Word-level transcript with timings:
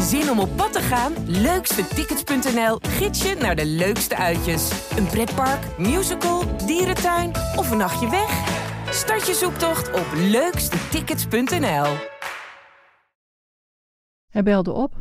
Zin 0.00 0.30
om 0.30 0.38
op 0.38 0.56
pad 0.56 0.72
te 0.72 0.80
gaan? 0.80 1.12
Leukstetickets.nl 1.26 2.78
gids 2.80 3.22
je 3.22 3.34
naar 3.34 3.56
de 3.56 3.66
leukste 3.66 4.16
uitjes. 4.16 4.90
Een 4.96 5.06
pretpark, 5.06 5.78
musical, 5.78 6.56
dierentuin 6.66 7.30
of 7.30 7.70
een 7.70 7.76
nachtje 7.76 8.10
weg? 8.10 8.30
Start 8.90 9.26
je 9.26 9.34
zoektocht 9.34 9.92
op 9.92 10.06
leukstetickets.nl. 10.14 11.96
Hij 14.30 14.42
belde 14.42 14.72
op. 14.72 14.98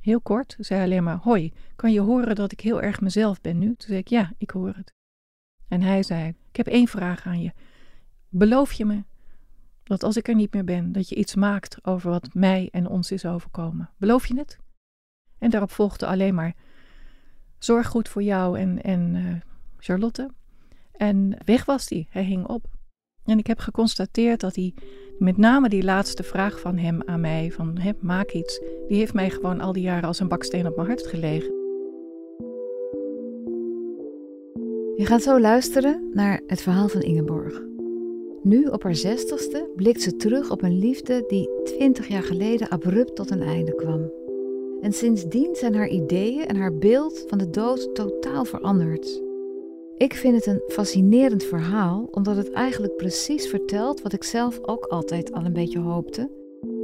Heel 0.00 0.20
kort, 0.20 0.56
zei 0.58 0.82
alleen 0.82 1.04
maar: 1.04 1.18
Hoi, 1.22 1.52
kan 1.76 1.92
je 1.92 2.00
horen 2.00 2.34
dat 2.34 2.52
ik 2.52 2.60
heel 2.60 2.82
erg 2.82 3.00
mezelf 3.00 3.40
ben 3.40 3.58
nu? 3.58 3.66
Toen 3.66 3.88
zei 3.88 3.98
ik: 3.98 4.08
Ja, 4.08 4.32
ik 4.38 4.50
hoor 4.50 4.72
het. 4.76 4.94
En 5.68 5.82
hij 5.82 6.02
zei: 6.02 6.28
Ik 6.28 6.56
heb 6.56 6.66
één 6.66 6.88
vraag 6.88 7.26
aan 7.26 7.42
je. 7.42 7.52
Beloof 8.28 8.72
je 8.72 8.84
me 8.84 9.04
dat 9.90 10.02
als 10.02 10.16
ik 10.16 10.28
er 10.28 10.34
niet 10.34 10.52
meer 10.52 10.64
ben, 10.64 10.92
dat 10.92 11.08
je 11.08 11.14
iets 11.14 11.34
maakt 11.34 11.86
over 11.86 12.10
wat 12.10 12.28
mij 12.34 12.68
en 12.72 12.86
ons 12.86 13.10
is 13.10 13.26
overkomen? 13.26 13.90
Beloof 13.96 14.26
je 14.26 14.38
het? 14.38 14.58
En 15.38 15.50
daarop 15.50 15.70
volgde 15.70 16.06
alleen 16.06 16.34
maar: 16.34 16.54
Zorg 17.58 17.86
goed 17.86 18.08
voor 18.08 18.22
jou 18.22 18.58
en, 18.58 18.82
en 18.82 19.14
uh, 19.14 19.34
Charlotte. 19.78 20.30
En 20.92 21.36
weg 21.44 21.64
was 21.64 21.88
hij. 21.88 22.06
Hij 22.10 22.24
hing 22.24 22.46
op. 22.46 22.64
En 23.24 23.38
ik 23.38 23.46
heb 23.46 23.58
geconstateerd 23.58 24.40
dat 24.40 24.54
hij 24.54 24.74
met 25.18 25.36
name 25.36 25.68
die 25.68 25.82
laatste 25.82 26.22
vraag 26.22 26.60
van 26.60 26.78
hem 26.78 27.02
aan 27.02 27.20
mij, 27.20 27.50
van 27.52 27.78
hè, 27.78 27.92
maak 28.00 28.30
iets, 28.30 28.60
die 28.88 28.98
heeft 28.98 29.14
mij 29.14 29.30
gewoon 29.30 29.60
al 29.60 29.72
die 29.72 29.82
jaren 29.82 30.08
als 30.08 30.20
een 30.20 30.28
baksteen 30.28 30.66
op 30.66 30.76
mijn 30.76 30.88
hart 30.88 31.06
gelegen. 31.06 31.50
Je 34.96 35.06
gaat 35.06 35.22
zo 35.22 35.40
luisteren 35.40 36.10
naar 36.12 36.40
het 36.46 36.62
verhaal 36.62 36.88
van 36.88 37.00
Ingeborg. 37.00 37.69
Nu, 38.42 38.66
op 38.66 38.82
haar 38.82 38.94
zestigste, 38.94 39.70
blikt 39.76 40.02
ze 40.02 40.16
terug 40.16 40.50
op 40.50 40.62
een 40.62 40.78
liefde 40.78 41.24
die 41.26 41.50
twintig 41.64 42.08
jaar 42.08 42.22
geleden 42.22 42.68
abrupt 42.68 43.16
tot 43.16 43.30
een 43.30 43.42
einde 43.42 43.74
kwam. 43.74 44.12
En 44.80 44.92
sindsdien 44.92 45.54
zijn 45.54 45.74
haar 45.74 45.88
ideeën 45.88 46.46
en 46.46 46.56
haar 46.56 46.74
beeld 46.74 47.24
van 47.26 47.38
de 47.38 47.50
dood 47.50 47.94
totaal 47.94 48.44
veranderd. 48.44 49.22
Ik 49.96 50.14
vind 50.14 50.34
het 50.34 50.46
een 50.46 50.62
fascinerend 50.68 51.44
verhaal, 51.44 52.08
omdat 52.10 52.36
het 52.36 52.50
eigenlijk 52.50 52.96
precies 52.96 53.48
vertelt 53.48 54.02
wat 54.02 54.12
ik 54.12 54.24
zelf 54.24 54.58
ook 54.62 54.84
altijd 54.84 55.32
al 55.32 55.44
een 55.44 55.52
beetje 55.52 55.78
hoopte. 55.78 56.30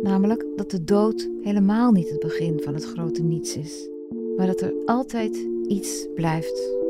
Namelijk 0.03 0.47
dat 0.57 0.71
de 0.71 0.85
dood 0.85 1.29
helemaal 1.43 1.93
niet 1.93 2.11
het 2.11 2.21
begin 2.21 2.61
van 2.63 2.75
het 2.75 2.85
grote 2.85 3.23
niets 3.23 3.57
is, 3.57 3.89
maar 4.37 4.47
dat 4.47 4.61
er 4.61 4.75
altijd 4.85 5.49
iets 5.67 6.07
blijft. 6.15 6.86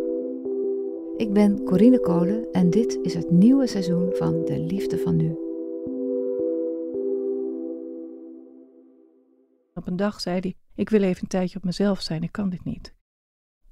Ik 1.16 1.32
ben 1.32 1.64
Corine 1.64 2.00
Kolen 2.00 2.46
en 2.52 2.70
dit 2.70 2.98
is 3.02 3.14
het 3.14 3.30
nieuwe 3.30 3.66
seizoen 3.66 4.12
van 4.12 4.44
De 4.44 4.58
Liefde 4.58 4.98
van 4.98 5.16
Nu. 5.16 5.30
Op 9.74 9.86
een 9.86 9.96
dag 9.96 10.20
zei 10.20 10.40
hij: 10.40 10.54
Ik 10.74 10.90
wil 10.90 11.02
even 11.02 11.22
een 11.22 11.28
tijdje 11.28 11.56
op 11.56 11.64
mezelf 11.64 12.00
zijn, 12.00 12.22
ik 12.22 12.32
kan 12.32 12.48
dit 12.48 12.64
niet. 12.64 12.94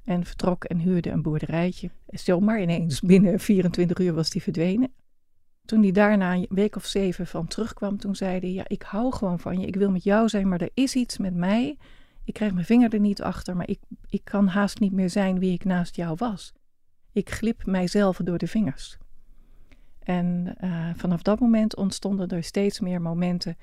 En 0.05 0.25
vertrok 0.25 0.65
en 0.65 0.79
huurde 0.79 1.11
een 1.11 1.23
boerderijtje. 1.23 1.91
Zomaar 2.07 2.63
ineens, 2.63 3.01
binnen 3.01 3.41
24 3.41 3.99
uur 3.99 4.15
was 4.15 4.33
hij 4.33 4.43
verdwenen. 4.43 4.93
Toen 5.65 5.83
hij 5.83 5.93
daarna 5.93 6.35
een 6.35 6.47
week 6.49 6.77
of 6.77 6.85
zeven 6.85 7.27
van 7.27 7.47
terugkwam, 7.47 7.99
toen 7.99 8.17
zei 8.17 8.39
hij: 8.39 8.53
Ja, 8.53 8.65
ik 8.67 8.83
hou 8.83 9.13
gewoon 9.13 9.39
van 9.39 9.61
je. 9.61 9.67
Ik 9.67 9.77
wil 9.77 9.91
met 9.91 10.05
jou 10.05 10.29
zijn, 10.29 10.49
maar 10.49 10.61
er 10.61 10.71
is 10.75 10.95
iets 10.95 11.19
met 11.19 11.35
mij. 11.35 11.79
Ik 12.25 12.35
krijg 12.35 12.53
mijn 12.53 12.67
vinger 12.67 12.93
er 12.95 13.01
niet 13.01 13.23
achter, 13.23 13.57
maar 13.57 13.69
ik, 13.69 13.81
ik 14.09 14.25
kan 14.25 14.47
haast 14.47 14.81
niet 14.81 14.93
meer 14.93 15.11
zijn 15.11 15.39
wie 15.39 15.53
ik 15.53 15.65
naast 15.65 15.97
jou 15.97 16.15
was. 16.19 16.53
Ik 17.15 17.31
glip 17.31 17.67
mijzelf 17.67 18.17
door 18.17 18.39
de 18.39 18.47
vingers. 18.47 18.99
En 19.99 20.57
uh, 20.61 20.91
vanaf 20.95 21.23
dat 21.23 21.41
moment 21.41 21.77
ontstonden 21.77 22.29
er 22.29 22.45
steeds 22.45 22.81
meer 22.81 23.03
momenten 23.03 23.57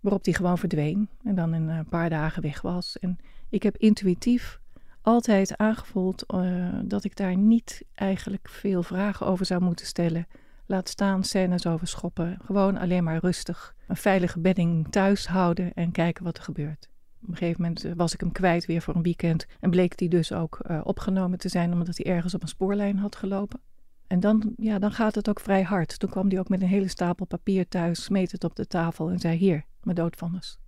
waarop 0.00 0.24
hij 0.24 0.34
gewoon 0.34 0.58
verdween 0.58 1.08
en 1.24 1.34
dan 1.34 1.54
in 1.54 1.68
een 1.68 1.88
paar 1.88 2.10
dagen 2.10 2.42
weg 2.42 2.60
was. 2.60 2.98
En 2.98 3.18
ik 3.48 3.62
heb 3.62 3.76
intuïtief 3.76 4.60
altijd 5.02 5.56
aangevoeld 5.56 6.24
uh, 6.34 6.68
dat 6.84 7.04
ik 7.04 7.16
daar 7.16 7.36
niet 7.36 7.84
eigenlijk 7.94 8.48
veel 8.48 8.82
vragen 8.82 9.26
over 9.26 9.46
zou 9.46 9.62
moeten 9.62 9.86
stellen. 9.86 10.26
Laat 10.66 10.88
staan 10.88 11.24
scènes 11.24 11.66
over 11.66 11.86
schoppen. 11.86 12.38
Gewoon 12.44 12.76
alleen 12.76 13.04
maar 13.04 13.18
rustig. 13.18 13.74
Een 13.88 13.96
veilige 13.96 14.38
bedding 14.38 14.86
thuis 14.90 15.26
houden 15.26 15.74
en 15.74 15.92
kijken 15.92 16.24
wat 16.24 16.36
er 16.36 16.42
gebeurt. 16.42 16.88
Op 17.26 17.32
een 17.32 17.38
gegeven 17.38 17.62
moment 17.62 17.84
eh, 17.84 17.92
was 17.96 18.14
ik 18.14 18.20
hem 18.20 18.32
kwijt 18.32 18.66
weer 18.66 18.82
voor 18.82 18.94
een 18.94 19.02
weekend. 19.02 19.46
En 19.60 19.70
bleek 19.70 19.98
hij 19.98 20.08
dus 20.08 20.32
ook 20.32 20.58
uh, 20.70 20.80
opgenomen 20.84 21.38
te 21.38 21.48
zijn 21.48 21.72
omdat 21.72 21.96
hij 21.96 22.06
ergens 22.06 22.34
op 22.34 22.42
een 22.42 22.48
spoorlijn 22.48 22.98
had 22.98 23.16
gelopen. 23.16 23.60
En 24.06 24.20
dan, 24.20 24.52
ja, 24.56 24.78
dan 24.78 24.92
gaat 24.92 25.14
het 25.14 25.28
ook 25.28 25.40
vrij 25.40 25.62
hard. 25.62 25.98
Toen 25.98 26.10
kwam 26.10 26.28
hij 26.28 26.38
ook 26.38 26.48
met 26.48 26.62
een 26.62 26.68
hele 26.68 26.88
stapel 26.88 27.26
papier 27.26 27.68
thuis, 27.68 28.04
smeet 28.04 28.32
het 28.32 28.44
op 28.44 28.56
de 28.56 28.66
tafel 28.66 29.10
en 29.10 29.18
zei: 29.18 29.36
Hier, 29.36 29.64
mijn 29.82 29.96
doodvonnis. 29.96 30.58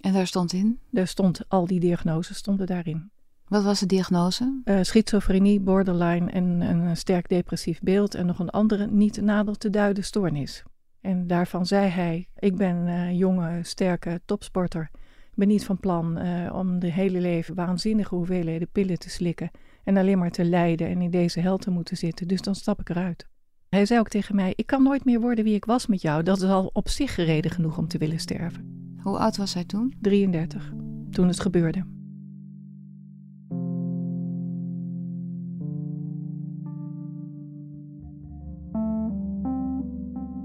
En 0.00 0.12
daar 0.12 0.26
stond 0.26 0.52
in? 0.52 0.78
Daar 0.90 1.06
stond 1.06 1.48
al 1.48 1.66
die 1.66 1.80
diagnoses 1.80 2.36
stonden 2.36 2.66
daarin. 2.66 3.10
Wat 3.44 3.64
was 3.64 3.80
de 3.80 3.86
diagnose? 3.86 4.60
Uh, 4.64 4.78
schizofrenie, 4.82 5.60
borderline 5.60 6.30
en 6.30 6.60
een 6.60 6.96
sterk 6.96 7.28
depressief 7.28 7.80
beeld 7.80 8.14
en 8.14 8.26
nog 8.26 8.38
een 8.38 8.50
andere 8.50 8.86
niet 8.86 9.20
nader 9.20 9.58
te 9.58 9.70
duiden 9.70 10.04
stoornis. 10.04 10.62
En 11.00 11.26
daarvan 11.26 11.66
zei 11.66 11.88
hij: 11.88 12.28
Ik 12.38 12.56
ben 12.56 12.76
een 12.76 13.16
jonge, 13.16 13.58
sterke 13.62 14.20
topsporter. 14.24 14.90
Ben 15.42 15.50
niet 15.50 15.64
van 15.64 15.78
plan 15.80 16.18
uh, 16.18 16.54
om 16.54 16.78
de 16.78 16.92
hele 16.92 17.20
leven 17.20 17.54
waanzinnige 17.54 18.14
hoeveelheden 18.14 18.68
pillen 18.72 18.98
te 18.98 19.10
slikken 19.10 19.50
en 19.84 19.96
alleen 19.96 20.18
maar 20.18 20.30
te 20.30 20.44
lijden 20.44 20.88
en 20.88 21.02
in 21.02 21.10
deze 21.10 21.40
hel 21.40 21.58
te 21.58 21.70
moeten 21.70 21.96
zitten. 21.96 22.28
Dus 22.28 22.40
dan 22.40 22.54
stap 22.54 22.80
ik 22.80 22.88
eruit. 22.88 23.26
Hij 23.68 23.86
zei 23.86 24.00
ook 24.00 24.08
tegen 24.08 24.34
mij: 24.34 24.52
Ik 24.56 24.66
kan 24.66 24.82
nooit 24.82 25.04
meer 25.04 25.20
worden 25.20 25.44
wie 25.44 25.54
ik 25.54 25.64
was 25.64 25.86
met 25.86 26.02
jou. 26.02 26.22
Dat 26.22 26.42
is 26.42 26.48
al 26.48 26.70
op 26.72 26.88
zich 26.88 27.16
reden 27.16 27.50
genoeg 27.50 27.78
om 27.78 27.88
te 27.88 27.98
willen 27.98 28.18
sterven. 28.18 28.94
Hoe 29.02 29.18
oud 29.18 29.36
was 29.36 29.54
hij 29.54 29.64
toen? 29.64 29.94
33, 30.00 30.72
toen 31.10 31.28
het 31.28 31.40
gebeurde. 31.40 31.84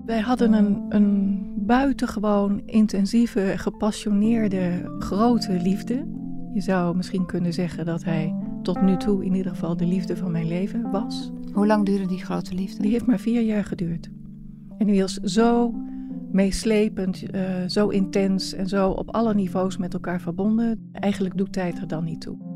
Wij 0.05 0.19
hadden 0.19 0.53
een, 0.53 0.85
een 0.89 1.56
buitengewoon 1.67 2.61
intensieve, 2.65 3.53
gepassioneerde, 3.55 4.95
grote 4.99 5.51
liefde. 5.61 6.07
Je 6.53 6.61
zou 6.61 6.95
misschien 6.95 7.25
kunnen 7.25 7.53
zeggen 7.53 7.85
dat 7.85 8.03
hij 8.03 8.35
tot 8.61 8.81
nu 8.81 8.97
toe 8.97 9.25
in 9.25 9.35
ieder 9.35 9.51
geval 9.51 9.77
de 9.77 9.85
liefde 9.85 10.17
van 10.17 10.31
mijn 10.31 10.47
leven 10.47 10.91
was. 10.91 11.31
Hoe 11.53 11.67
lang 11.67 11.85
duurde 11.85 12.07
die 12.07 12.23
grote 12.23 12.53
liefde? 12.53 12.81
Die 12.81 12.91
heeft 12.91 13.05
maar 13.05 13.19
vier 13.19 13.41
jaar 13.41 13.63
geduurd. 13.63 14.09
En 14.77 14.85
die 14.85 15.01
was 15.01 15.13
zo 15.13 15.73
meeslepend, 16.31 17.23
uh, 17.35 17.41
zo 17.67 17.87
intens 17.87 18.53
en 18.53 18.67
zo 18.67 18.89
op 18.89 19.15
alle 19.15 19.33
niveaus 19.33 19.77
met 19.77 19.93
elkaar 19.93 20.21
verbonden. 20.21 20.89
Eigenlijk 20.91 21.37
doet 21.37 21.53
tijd 21.53 21.79
er 21.79 21.87
dan 21.87 22.03
niet 22.03 22.21
toe. 22.21 22.46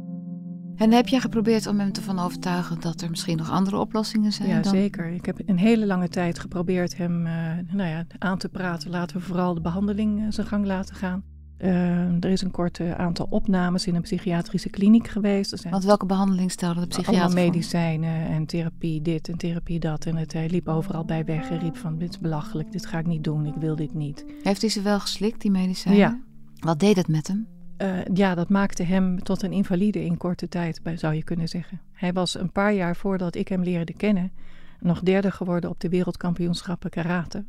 En 0.76 0.92
heb 0.92 1.08
jij 1.08 1.20
geprobeerd 1.20 1.68
om 1.68 1.80
hem 1.80 1.92
te 1.92 2.02
overtuigen 2.20 2.80
dat 2.80 3.02
er 3.02 3.10
misschien 3.10 3.38
nog 3.38 3.52
andere 3.52 3.78
oplossingen 3.78 4.32
zijn? 4.32 4.50
Ja, 4.50 4.62
dan? 4.62 4.74
zeker. 4.74 5.08
Ik 5.08 5.26
heb 5.26 5.40
een 5.46 5.58
hele 5.58 5.86
lange 5.86 6.08
tijd 6.08 6.40
geprobeerd 6.40 6.98
hem 6.98 7.26
uh, 7.26 7.34
nou 7.72 7.90
ja, 7.90 8.06
aan 8.18 8.38
te 8.38 8.50
praten. 8.50 8.90
Laten 8.90 9.18
we 9.18 9.24
vooral 9.24 9.54
de 9.54 9.62
behandeling 9.62 10.20
uh, 10.20 10.26
zijn 10.30 10.48
gang 10.48 10.66
laten 10.66 10.96
gaan. 10.96 11.24
Uh, 11.58 12.24
er 12.24 12.30
is 12.30 12.42
een 12.42 12.52
kort 12.52 12.80
aantal 12.82 13.28
opnames 13.30 13.88
in 13.88 13.96
een 13.96 14.02
psychiatrische 14.02 14.70
kliniek 14.70 15.08
geweest. 15.08 15.52
Er 15.52 15.58
zijn 15.58 15.74
Want 15.74 15.86
welke 15.86 16.06
behandeling 16.06 16.52
stelde 16.52 16.80
de 16.80 16.88
psychiater 16.88 17.22
Allemaal 17.22 17.44
medicijnen 17.44 18.28
en 18.28 18.46
therapie 18.46 19.02
dit 19.02 19.30
en 19.30 19.38
therapie 19.38 19.80
dat. 19.80 20.06
En 20.06 20.16
het, 20.16 20.34
hij 20.34 20.50
liep 20.50 20.68
overal 20.68 21.06
bij 21.06 21.26
weg 21.26 21.50
en 21.50 21.60
riep 21.60 21.78
van 21.78 21.98
dit 21.98 22.10
is 22.10 22.20
belachelijk, 22.20 22.72
dit 22.72 22.86
ga 22.86 23.00
ik 23.00 23.06
niet 23.06 23.24
doen, 23.24 23.46
ik 23.46 23.56
wil 23.56 23.76
dit 23.76 23.94
niet. 23.94 24.26
Heeft 24.42 24.62
hij 24.62 24.70
ze 24.70 24.82
wel 24.82 25.00
geslikt, 25.00 25.42
die 25.42 25.52
medicijnen? 25.52 26.00
Ja. 26.00 26.20
Wat 26.60 26.80
deed 26.80 26.96
het 26.96 27.08
met 27.08 27.28
hem? 27.28 27.48
Uh, 27.82 28.00
ja, 28.14 28.36
dat 28.36 28.50
maakte 28.50 28.84
hem 28.84 29.24
tot 29.24 29.42
een 29.42 29.52
invalide 29.52 30.04
in 30.04 30.18
korte 30.18 30.48
tijd, 30.48 30.82
zou 30.96 31.14
je 31.14 31.24
kunnen 31.24 31.48
zeggen. 31.48 31.82
Hij 31.92 32.14
was 32.14 32.40
een 32.40 32.52
paar 32.52 32.74
jaar 32.74 32.96
voordat 32.96 33.36
ik 33.36 33.48
hem 33.48 33.64
leerde 33.64 33.94
kennen 33.94 34.32
nog 34.80 35.00
derde 35.00 35.32
geworden 35.32 35.70
op 35.70 35.80
de 35.80 35.90
wereldkampioenschappen 35.90 36.90
karate. 36.90 37.46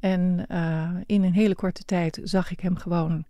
En 0.00 0.46
uh, 0.48 0.90
in 1.06 1.22
een 1.22 1.32
hele 1.32 1.54
korte 1.54 1.84
tijd 1.84 2.20
zag 2.22 2.50
ik 2.50 2.60
hem 2.60 2.76
gewoon 2.76 3.24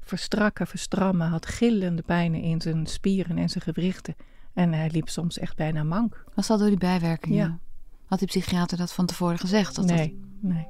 verstrakken, 0.00 0.66
verstrammen, 0.66 1.28
had 1.28 1.46
gillende 1.46 2.02
pijnen 2.02 2.40
in 2.40 2.60
zijn 2.60 2.86
spieren 2.86 3.38
en 3.38 3.48
zijn 3.48 3.64
gewrichten. 3.64 4.14
En 4.52 4.72
hij 4.72 4.90
liep 4.90 5.08
soms 5.08 5.38
echt 5.38 5.56
bijna 5.56 5.82
mank. 5.82 6.24
Was 6.34 6.46
dat 6.46 6.58
door 6.58 6.68
die 6.68 6.78
bijwerkingen? 6.78 7.36
Ja. 7.36 7.58
Had 8.04 8.18
die 8.18 8.28
psychiater 8.28 8.78
dat 8.78 8.92
van 8.92 9.06
tevoren 9.06 9.38
gezegd? 9.38 9.74
Dat 9.74 9.84
nee, 9.84 10.18
dat... 10.40 10.50
nee. 10.52 10.66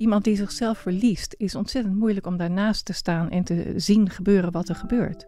Iemand 0.00 0.24
die 0.24 0.36
zichzelf 0.36 0.78
verliest, 0.78 1.34
is 1.38 1.54
ontzettend 1.54 1.96
moeilijk 1.96 2.26
om 2.26 2.36
daarnaast 2.36 2.84
te 2.84 2.92
staan 2.92 3.30
en 3.30 3.44
te 3.44 3.72
zien 3.76 4.10
gebeuren 4.10 4.52
wat 4.52 4.68
er 4.68 4.74
gebeurt. 4.74 5.26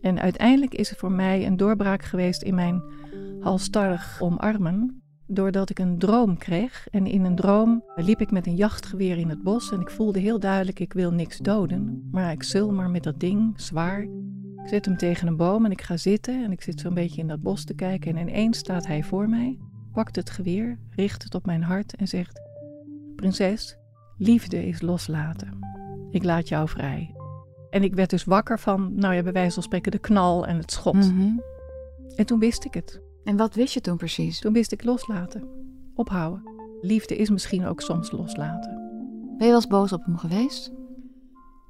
En 0.00 0.20
uiteindelijk 0.20 0.74
is 0.74 0.90
er 0.90 0.96
voor 0.96 1.12
mij 1.12 1.46
een 1.46 1.56
doorbraak 1.56 2.02
geweest 2.02 2.42
in 2.42 2.54
mijn 2.54 2.82
halstarrig 3.40 4.20
omarmen, 4.20 5.02
doordat 5.26 5.70
ik 5.70 5.78
een 5.78 5.98
droom 5.98 6.38
kreeg. 6.38 6.88
En 6.90 7.06
in 7.06 7.24
een 7.24 7.34
droom 7.34 7.84
liep 7.96 8.20
ik 8.20 8.30
met 8.30 8.46
een 8.46 8.54
jachtgeweer 8.54 9.18
in 9.18 9.28
het 9.28 9.42
bos 9.42 9.72
en 9.72 9.80
ik 9.80 9.90
voelde 9.90 10.18
heel 10.18 10.40
duidelijk: 10.40 10.80
ik 10.80 10.92
wil 10.92 11.10
niks 11.10 11.38
doden, 11.38 12.08
maar 12.10 12.32
ik 12.32 12.42
zul 12.42 12.72
maar 12.72 12.90
met 12.90 13.02
dat 13.02 13.20
ding, 13.20 13.60
zwaar. 13.60 14.02
Ik 14.62 14.68
zet 14.68 14.84
hem 14.84 14.96
tegen 14.96 15.28
een 15.28 15.36
boom 15.36 15.64
en 15.64 15.70
ik 15.70 15.82
ga 15.82 15.96
zitten 15.96 16.44
en 16.44 16.52
ik 16.52 16.62
zit 16.62 16.80
zo'n 16.80 16.94
beetje 16.94 17.20
in 17.20 17.28
dat 17.28 17.42
bos 17.42 17.64
te 17.64 17.74
kijken 17.74 18.16
en 18.16 18.28
ineens 18.28 18.58
staat 18.58 18.86
hij 18.86 19.02
voor 19.02 19.28
mij, 19.28 19.58
pakt 19.92 20.16
het 20.16 20.30
geweer, 20.30 20.78
richt 20.90 21.22
het 21.22 21.34
op 21.34 21.46
mijn 21.46 21.62
hart 21.62 21.94
en 21.96 22.08
zegt: 22.08 22.40
Prinses, 23.16 23.80
Liefde 24.24 24.66
is 24.66 24.80
loslaten. 24.80 25.58
Ik 26.10 26.24
laat 26.24 26.48
jou 26.48 26.68
vrij. 26.68 27.14
En 27.70 27.82
ik 27.82 27.94
werd 27.94 28.10
dus 28.10 28.24
wakker 28.24 28.58
van, 28.58 28.94
nou 28.94 29.14
ja, 29.14 29.22
bij 29.22 29.32
wijze 29.32 29.54
van 29.54 29.62
spreken 29.62 29.92
de 29.92 29.98
knal 29.98 30.46
en 30.46 30.56
het 30.56 30.70
schot. 30.70 30.94
Mhm. 30.94 31.38
En 32.16 32.26
toen 32.26 32.38
wist 32.38 32.64
ik 32.64 32.74
het. 32.74 33.00
En 33.24 33.36
wat 33.36 33.54
wist 33.54 33.74
je 33.74 33.80
toen 33.80 33.96
precies? 33.96 34.40
Toen 34.40 34.52
wist 34.52 34.72
ik 34.72 34.84
loslaten, 34.84 35.48
ophouden. 35.94 36.42
Liefde 36.80 37.16
is 37.16 37.30
misschien 37.30 37.66
ook 37.66 37.80
soms 37.80 38.10
loslaten. 38.10 38.70
Ben 39.36 39.46
je 39.46 39.52
wel 39.52 39.54
eens 39.54 39.66
boos 39.66 39.92
op 39.92 40.04
hem 40.04 40.16
geweest? 40.16 40.72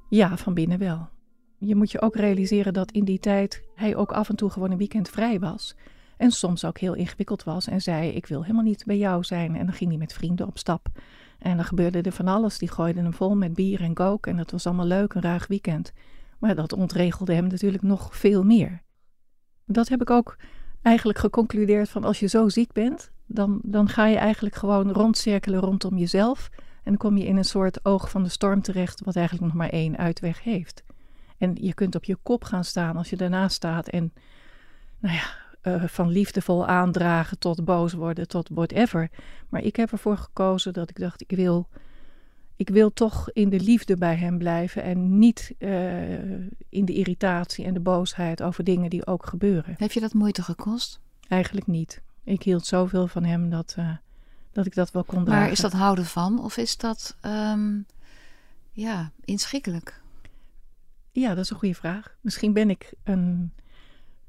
Ja, 0.09 0.37
van 0.37 0.53
binnen 0.53 0.79
wel. 0.79 1.09
Je 1.57 1.75
moet 1.75 1.91
je 1.91 2.01
ook 2.01 2.15
realiseren 2.15 2.73
dat 2.73 2.91
in 2.91 3.05
die 3.05 3.19
tijd 3.19 3.63
hij 3.75 3.95
ook 3.95 4.11
af 4.11 4.29
en 4.29 4.35
toe 4.35 4.49
gewoon 4.49 4.71
een 4.71 4.77
weekend 4.77 5.09
vrij 5.09 5.39
was. 5.39 5.75
En 6.17 6.31
soms 6.31 6.65
ook 6.65 6.77
heel 6.77 6.93
ingewikkeld 6.93 7.43
was 7.43 7.67
en 7.67 7.81
zei: 7.81 8.09
Ik 8.09 8.25
wil 8.25 8.41
helemaal 8.41 8.63
niet 8.63 8.85
bij 8.85 8.97
jou 8.97 9.23
zijn. 9.23 9.55
En 9.55 9.65
dan 9.65 9.75
ging 9.75 9.89
hij 9.89 9.99
met 9.99 10.13
vrienden 10.13 10.47
op 10.47 10.57
stap. 10.57 10.89
En 11.43 11.55
dan 11.55 11.65
gebeurde 11.65 12.01
er 12.01 12.11
van 12.11 12.27
alles. 12.27 12.57
Die 12.57 12.71
gooiden 12.71 13.03
hem 13.03 13.13
vol 13.13 13.35
met 13.35 13.53
bier 13.53 13.81
en 13.81 13.93
kook. 13.93 14.27
En 14.27 14.37
dat 14.37 14.51
was 14.51 14.65
allemaal 14.65 14.85
leuk, 14.85 15.13
een 15.13 15.21
ruig 15.21 15.47
weekend. 15.47 15.93
Maar 16.39 16.55
dat 16.55 16.73
ontregelde 16.73 17.33
hem 17.33 17.47
natuurlijk 17.47 17.83
nog 17.83 18.17
veel 18.17 18.43
meer. 18.43 18.81
Dat 19.65 19.87
heb 19.87 20.01
ik 20.01 20.09
ook 20.09 20.37
eigenlijk 20.81 21.19
geconcludeerd 21.19 21.89
van 21.89 22.03
als 22.03 22.19
je 22.19 22.27
zo 22.27 22.49
ziek 22.49 22.71
bent, 22.71 23.11
dan, 23.25 23.59
dan 23.63 23.89
ga 23.89 24.05
je 24.05 24.17
eigenlijk 24.17 24.55
gewoon 24.55 24.91
rondcirkelen 24.91 25.59
rondom 25.59 25.97
jezelf. 25.97 26.49
En 26.57 26.91
dan 26.91 26.97
kom 26.97 27.17
je 27.17 27.25
in 27.25 27.37
een 27.37 27.45
soort 27.45 27.85
oog 27.85 28.09
van 28.09 28.23
de 28.23 28.29
storm 28.29 28.61
terecht, 28.61 29.03
wat 29.03 29.15
eigenlijk 29.15 29.45
nog 29.45 29.55
maar 29.55 29.69
één 29.69 29.97
uitweg 29.97 30.43
heeft. 30.43 30.83
En 31.37 31.55
je 31.55 31.73
kunt 31.73 31.95
op 31.95 32.03
je 32.03 32.17
kop 32.23 32.43
gaan 32.43 32.63
staan 32.63 32.97
als 32.97 33.09
je 33.09 33.15
daarnaast 33.15 33.55
staat. 33.55 33.87
En 33.89 34.13
nou 34.99 35.15
ja, 35.15 35.42
uh, 35.63 35.83
van 35.83 36.09
liefdevol 36.09 36.67
aandragen 36.67 37.39
tot 37.39 37.65
boos 37.65 37.93
worden, 37.93 38.27
tot 38.27 38.49
whatever. 38.51 39.09
Maar 39.49 39.61
ik 39.61 39.75
heb 39.75 39.91
ervoor 39.91 40.17
gekozen 40.17 40.73
dat 40.73 40.89
ik 40.89 40.99
dacht, 40.99 41.21
ik 41.21 41.31
wil, 41.31 41.67
ik 42.55 42.69
wil 42.69 42.93
toch 42.93 43.31
in 43.31 43.49
de 43.49 43.59
liefde 43.59 43.97
bij 43.97 44.15
hem 44.15 44.37
blijven. 44.37 44.83
En 44.83 45.19
niet 45.19 45.53
uh, 45.59 46.11
in 46.69 46.85
de 46.85 46.93
irritatie 46.93 47.65
en 47.65 47.73
de 47.73 47.79
boosheid 47.79 48.41
over 48.41 48.63
dingen 48.63 48.89
die 48.89 49.05
ook 49.05 49.25
gebeuren. 49.25 49.75
Heb 49.77 49.91
je 49.91 49.99
dat 49.99 50.13
moeite 50.13 50.43
gekost? 50.43 50.99
Eigenlijk 51.27 51.67
niet. 51.67 52.01
Ik 52.23 52.43
hield 52.43 52.65
zoveel 52.65 53.07
van 53.07 53.23
hem 53.23 53.49
dat, 53.49 53.75
uh, 53.79 53.89
dat 54.51 54.65
ik 54.65 54.75
dat 54.75 54.91
wel 54.91 55.03
kon 55.03 55.23
dragen. 55.23 55.41
Maar 55.41 55.51
is 55.51 55.59
dat 55.59 55.73
houden 55.73 56.05
van 56.05 56.43
of 56.43 56.57
is 56.57 56.77
dat 56.77 57.15
um, 57.25 57.85
ja, 58.71 59.11
inschikkelijk? 59.25 60.01
Ja, 61.11 61.29
dat 61.29 61.43
is 61.43 61.49
een 61.49 61.57
goede 61.57 61.75
vraag. 61.75 62.15
Misschien 62.21 62.53
ben 62.53 62.69
ik 62.69 62.93
een 63.03 63.53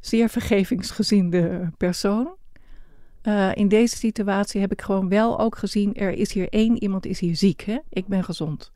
zeer 0.06 0.28
vergevingsgezinde 0.28 1.70
persoon. 1.76 2.34
Uh, 3.22 3.50
in 3.54 3.68
deze 3.68 3.96
situatie 3.96 4.60
heb 4.60 4.72
ik 4.72 4.82
gewoon 4.82 5.08
wel 5.08 5.38
ook 5.38 5.58
gezien: 5.58 5.94
er 5.94 6.12
is 6.12 6.32
hier 6.32 6.48
één 6.48 6.82
iemand 6.82 7.06
is 7.06 7.20
hier 7.20 7.36
ziek. 7.36 7.60
Hè? 7.60 7.78
Ik 7.88 8.06
ben 8.06 8.24
gezond. 8.24 8.72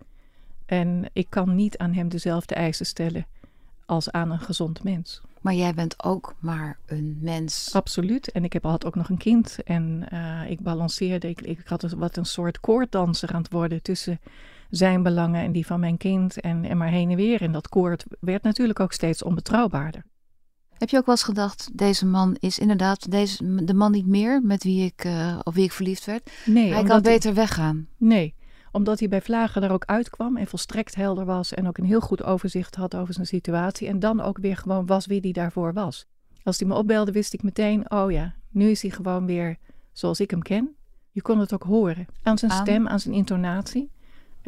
En 0.67 1.11
ik 1.13 1.27
kan 1.29 1.55
niet 1.55 1.79
aan 1.79 1.93
hem 1.93 2.09
dezelfde 2.09 2.55
eisen 2.55 2.87
stellen 2.87 3.27
als 3.87 4.11
aan 4.11 4.31
een 4.31 4.41
gezond 4.41 4.85
mens. 4.85 5.21
Maar 5.41 5.55
jij 5.55 5.75
bent 5.75 6.05
ook 6.05 6.35
maar 6.39 6.79
een 6.87 7.19
mens. 7.21 7.71
Absoluut. 7.73 8.31
En 8.33 8.45
ik 8.45 8.53
heb, 8.53 8.63
had 8.63 8.85
ook 8.85 8.95
nog 8.95 9.09
een 9.09 9.19
kind. 9.19 9.59
En 9.65 10.07
uh, 10.13 10.51
ik 10.51 10.61
balanceerde. 10.61 11.29
Ik, 11.29 11.41
ik 11.41 11.61
had 11.65 11.93
wat 11.93 12.17
een 12.17 12.25
soort 12.25 12.61
koorddanser 12.61 13.33
aan 13.33 13.43
het 13.43 13.53
worden 13.53 13.83
tussen 13.83 14.21
zijn 14.71 15.03
belangen 15.03 15.43
en 15.43 15.53
die 15.53 15.67
van 15.67 15.81
mijn 15.81 15.97
kind. 15.97 16.41
En, 16.41 16.65
en 16.65 16.77
maar 16.77 16.89
heen 16.89 17.11
en 17.11 17.17
weer. 17.17 17.43
En 17.43 17.53
dat 17.53 17.69
koord 17.69 18.05
werd 18.21 18.43
natuurlijk 18.43 18.81
ook 18.81 18.93
steeds 18.93 19.23
onbetrouwbaarder. 19.23 20.05
Heb 20.79 20.89
je 20.89 20.97
ook 20.97 21.07
wel 21.07 21.15
eens 21.15 21.25
gedacht, 21.25 21.69
deze 21.73 22.07
man 22.07 22.37
is 22.39 22.59
inderdaad 22.59 23.11
deze, 23.11 23.65
de 23.65 23.75
man 23.75 23.93
niet 23.93 24.07
meer 24.07 24.43
met 24.43 24.63
wie 24.63 24.85
ik, 24.85 25.05
uh, 25.05 25.39
op 25.43 25.55
wie 25.55 25.65
ik 25.65 25.73
verliefd 25.73 26.05
werd? 26.05 26.31
Nee. 26.45 26.73
Hij 26.73 26.83
kan 26.83 27.03
beter 27.03 27.35
weggaan. 27.35 27.89
Nee, 27.97 28.35
omdat 28.73 28.99
hij 28.99 29.09
bij 29.09 29.23
Vlagen 29.23 29.61
daar 29.61 29.73
ook 29.73 29.85
uitkwam 29.85 30.37
en 30.37 30.47
volstrekt 30.47 30.95
helder 30.95 31.25
was 31.25 31.55
en 31.55 31.69
ook 31.69 31.79
een 31.79 31.85
heel 31.85 32.01
goed 32.01 32.23
overzicht 32.23 32.75
had 32.75 32.97
over 32.97 33.15
zijn 33.15 33.27
situatie 33.27 33.89
en 33.89 33.99
dan 33.99 34.21
ook 34.21 34.39
weer 34.39 34.57
gewoon 34.57 34.87
was 34.87 35.07
wie 35.07 35.21
hij 35.21 35.33
daarvoor 35.33 35.73
was. 35.73 36.07
Als 36.43 36.59
hij 36.59 36.69
me 36.69 36.75
opbelde 36.75 37.13
wist 37.13 37.33
ik 37.33 37.43
meteen, 37.43 37.91
oh 37.91 38.11
ja, 38.11 38.35
nu 38.51 38.71
is 38.71 38.83
hij 38.83 38.91
gewoon 38.91 39.27
weer 39.27 39.57
zoals 39.93 40.21
ik 40.21 40.31
hem 40.31 40.43
ken. 40.43 40.75
Je 41.11 41.23
kon 41.23 41.39
het 41.39 41.53
ook 41.53 41.63
horen 41.63 42.07
aan 42.23 42.39
zijn 42.39 42.51
stem, 42.51 42.89
aan 42.89 43.01
zijn 43.01 43.15
intonatie. 43.15 43.91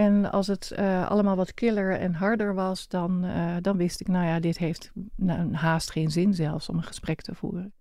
En 0.01 0.31
als 0.31 0.47
het 0.47 0.73
uh, 0.79 1.09
allemaal 1.11 1.37
wat 1.37 1.55
killer 1.55 1.99
en 1.99 2.15
harder 2.15 2.55
was, 2.55 2.89
dan, 2.89 3.25
uh, 3.25 3.57
dan 3.61 3.77
wist 3.77 4.01
ik, 4.01 4.09
nou 4.09 4.27
ja, 4.27 4.41
dit 4.41 4.59
heeft 4.59 4.93
nou, 5.15 5.55
haast 5.55 5.91
geen 5.91 6.11
zin 6.11 6.35
zelfs 6.35 6.69
om 6.69 6.77
een 6.77 6.83
gesprek 6.83 7.21
te 7.21 7.35
voeren. 7.35 7.73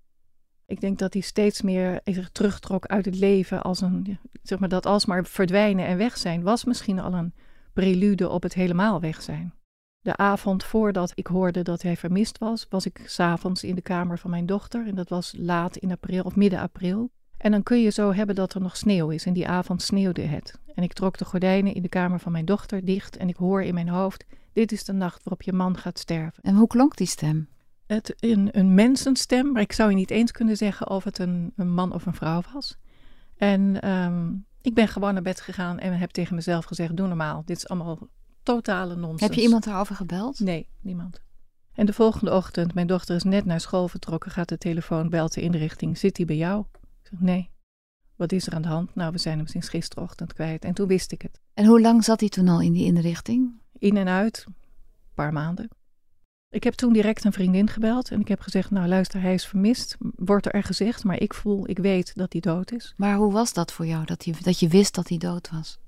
Ik 0.65 0.81
denk 0.81 0.99
dat 0.99 1.13
hij 1.13 1.21
steeds 1.21 1.61
meer 1.61 2.01
zich 2.03 2.29
terugtrok 2.29 2.85
uit 2.85 3.05
het 3.05 3.15
leven 3.15 3.61
als 3.61 3.81
een, 3.81 4.19
zeg 4.41 4.59
maar, 4.59 4.69
dat 4.69 4.85
alsmaar 4.85 5.25
verdwijnen 5.25 5.85
en 5.85 5.97
weg 5.97 6.17
zijn, 6.17 6.43
was 6.43 6.63
misschien 6.63 6.99
al 6.99 7.13
een 7.13 7.33
prelude 7.73 8.29
op 8.29 8.43
het 8.43 8.53
helemaal 8.53 8.99
weg 8.99 9.21
zijn. 9.21 9.53
De 9.99 10.15
avond 10.17 10.63
voordat 10.63 11.11
ik 11.15 11.27
hoorde 11.27 11.61
dat 11.61 11.81
hij 11.81 11.97
vermist 11.97 12.37
was, 12.37 12.65
was 12.69 12.85
ik 12.85 13.01
s'avonds 13.05 13.63
in 13.63 13.75
de 13.75 13.81
kamer 13.81 14.19
van 14.19 14.29
mijn 14.29 14.45
dochter. 14.45 14.87
En 14.87 14.95
dat 14.95 15.09
was 15.09 15.33
laat 15.37 15.75
in 15.75 15.91
april 15.91 16.23
of 16.23 16.35
midden 16.35 16.59
april. 16.59 17.11
En 17.39 17.51
dan 17.51 17.63
kun 17.63 17.81
je 17.81 17.89
zo 17.89 18.13
hebben 18.13 18.35
dat 18.35 18.53
er 18.53 18.61
nog 18.61 18.77
sneeuw 18.77 19.09
is. 19.09 19.25
En 19.25 19.33
die 19.33 19.47
avond 19.47 19.81
sneeuwde 19.81 20.21
het. 20.21 20.59
En 20.75 20.83
ik 20.83 20.93
trok 20.93 21.17
de 21.17 21.25
gordijnen 21.25 21.73
in 21.73 21.81
de 21.81 21.89
kamer 21.89 22.19
van 22.19 22.31
mijn 22.31 22.45
dochter 22.45 22.85
dicht. 22.85 23.17
En 23.17 23.29
ik 23.29 23.35
hoor 23.35 23.63
in 23.63 23.73
mijn 23.73 23.89
hoofd: 23.89 24.25
Dit 24.53 24.71
is 24.71 24.83
de 24.83 24.93
nacht 24.93 25.23
waarop 25.23 25.41
je 25.41 25.53
man 25.53 25.77
gaat 25.77 25.99
sterven. 25.99 26.43
En 26.43 26.55
hoe 26.55 26.67
klonk 26.67 26.97
die 26.97 27.07
stem? 27.07 27.49
Het, 27.85 28.13
een, 28.19 28.49
een 28.51 28.73
mensenstem, 28.73 29.51
maar 29.51 29.61
ik 29.61 29.71
zou 29.71 29.89
je 29.89 29.95
niet 29.95 30.11
eens 30.11 30.31
kunnen 30.31 30.57
zeggen 30.57 30.89
of 30.89 31.03
het 31.03 31.19
een, 31.19 31.53
een 31.55 31.73
man 31.73 31.93
of 31.93 32.05
een 32.05 32.13
vrouw 32.13 32.41
was. 32.53 32.77
En 33.37 33.89
um, 33.89 34.45
ik 34.61 34.73
ben 34.73 34.87
gewoon 34.87 35.13
naar 35.13 35.23
bed 35.23 35.41
gegaan 35.41 35.79
en 35.79 35.97
heb 35.97 36.09
tegen 36.09 36.35
mezelf 36.35 36.65
gezegd: 36.65 36.97
Doe 36.97 37.07
normaal. 37.07 37.41
Dit 37.45 37.57
is 37.57 37.67
allemaal 37.67 37.99
totale 38.43 38.95
nonsens. 38.95 39.21
Heb 39.21 39.33
je 39.33 39.41
iemand 39.41 39.63
daarover 39.63 39.95
gebeld? 39.95 40.39
Nee, 40.39 40.69
niemand. 40.81 41.21
En 41.73 41.85
de 41.85 41.93
volgende 41.93 42.33
ochtend, 42.33 42.73
mijn 42.73 42.87
dochter 42.87 43.15
is 43.15 43.23
net 43.23 43.45
naar 43.45 43.59
school 43.59 43.87
vertrokken, 43.87 44.31
gaat 44.31 44.49
de 44.49 44.57
telefoon, 44.57 45.09
belt 45.09 45.33
de 45.33 45.41
inrichting: 45.41 45.97
Zit 45.97 46.17
hij 46.17 46.25
bij 46.25 46.35
jou? 46.35 46.65
Zeg, 47.09 47.19
nee. 47.19 47.49
Wat 48.15 48.31
is 48.31 48.47
er 48.47 48.53
aan 48.53 48.61
de 48.61 48.67
hand? 48.67 48.95
Nou, 48.95 49.11
we 49.11 49.17
zijn 49.17 49.37
hem 49.37 49.47
sinds 49.47 49.69
gisterochtend 49.69 50.33
kwijt. 50.33 50.65
En 50.65 50.73
toen 50.73 50.87
wist 50.87 51.11
ik 51.11 51.21
het. 51.21 51.39
En 51.53 51.65
hoe 51.65 51.81
lang 51.81 52.03
zat 52.03 52.19
hij 52.19 52.29
toen 52.29 52.47
al 52.47 52.61
in 52.61 52.73
die 52.73 52.85
inrichting? 52.85 53.61
In 53.77 53.97
en 53.97 54.07
uit, 54.07 54.43
een 54.47 54.55
paar 55.13 55.33
maanden. 55.33 55.69
Ik 56.49 56.63
heb 56.63 56.73
toen 56.73 56.93
direct 56.93 57.23
een 57.23 57.33
vriendin 57.33 57.67
gebeld 57.67 58.11
en 58.11 58.19
ik 58.19 58.27
heb 58.27 58.39
gezegd: 58.39 58.71
Nou, 58.71 58.87
luister, 58.87 59.21
hij 59.21 59.33
is 59.33 59.45
vermist. 59.45 59.97
Wordt 60.15 60.53
er 60.53 60.63
gezegd, 60.63 61.03
maar 61.03 61.19
ik 61.19 61.33
voel, 61.33 61.69
ik 61.69 61.77
weet 61.77 62.15
dat 62.15 62.31
hij 62.31 62.41
dood 62.41 62.71
is. 62.71 62.93
Maar 62.97 63.15
hoe 63.15 63.31
was 63.31 63.53
dat 63.53 63.71
voor 63.71 63.85
jou, 63.85 64.05
dat 64.05 64.25
je, 64.25 64.33
dat 64.41 64.59
je 64.59 64.67
wist 64.67 64.95
dat 64.95 65.09
hij 65.09 65.17
dood 65.17 65.49
was? 65.51 65.79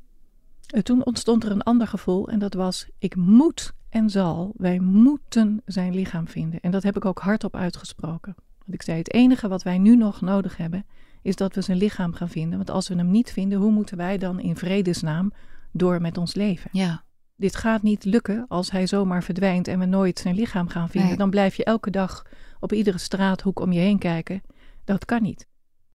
Uh, 0.75 0.81
toen 0.81 1.05
ontstond 1.05 1.43
er 1.43 1.51
een 1.51 1.63
ander 1.63 1.87
gevoel 1.87 2.29
en 2.29 2.39
dat 2.39 2.53
was: 2.53 2.87
Ik 2.97 3.15
moet 3.15 3.73
en 3.89 4.09
zal, 4.09 4.53
wij 4.57 4.79
moeten 4.79 5.61
zijn 5.65 5.93
lichaam 5.93 6.27
vinden. 6.27 6.59
En 6.59 6.71
dat 6.71 6.83
heb 6.83 6.95
ik 6.95 7.05
ook 7.05 7.19
hardop 7.19 7.55
uitgesproken. 7.55 8.35
Want 8.37 8.73
ik 8.73 8.81
zei: 8.81 8.97
Het 8.97 9.13
enige 9.13 9.47
wat 9.47 9.63
wij 9.63 9.77
nu 9.77 9.95
nog 9.95 10.21
nodig 10.21 10.57
hebben, 10.57 10.85
is 11.21 11.35
dat 11.35 11.55
we 11.55 11.61
zijn 11.61 11.77
lichaam 11.77 12.13
gaan 12.13 12.29
vinden. 12.29 12.57
Want 12.57 12.69
als 12.69 12.87
we 12.87 12.95
hem 12.95 13.11
niet 13.11 13.31
vinden, 13.31 13.59
hoe 13.59 13.71
moeten 13.71 13.97
wij 13.97 14.17
dan 14.17 14.39
in 14.39 14.55
vredesnaam 14.55 15.33
door 15.71 16.01
met 16.01 16.17
ons 16.17 16.33
leven? 16.33 16.69
Ja. 16.73 17.03
Dit 17.35 17.55
gaat 17.55 17.81
niet 17.81 18.05
lukken 18.05 18.45
als 18.47 18.71
hij 18.71 18.87
zomaar 18.87 19.23
verdwijnt 19.23 19.67
en 19.67 19.79
we 19.79 19.85
nooit 19.85 20.19
zijn 20.19 20.35
lichaam 20.35 20.67
gaan 20.67 20.89
vinden. 20.89 21.09
Nee. 21.09 21.17
Dan 21.17 21.29
blijf 21.29 21.55
je 21.55 21.63
elke 21.63 21.91
dag 21.91 22.25
op 22.59 22.73
iedere 22.73 22.97
straathoek 22.97 23.59
om 23.59 23.71
je 23.71 23.79
heen 23.79 23.99
kijken. 23.99 24.41
Dat 24.83 25.05
kan 25.05 25.21
niet. 25.21 25.47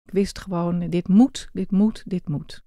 Ik 0.06 0.14
wist 0.14 0.40
gewoon, 0.40 0.90
dit 0.90 1.08
moet, 1.08 1.50
dit 1.54 1.72
moet, 1.72 2.04
dit 2.06 2.28
moet. 2.28 2.64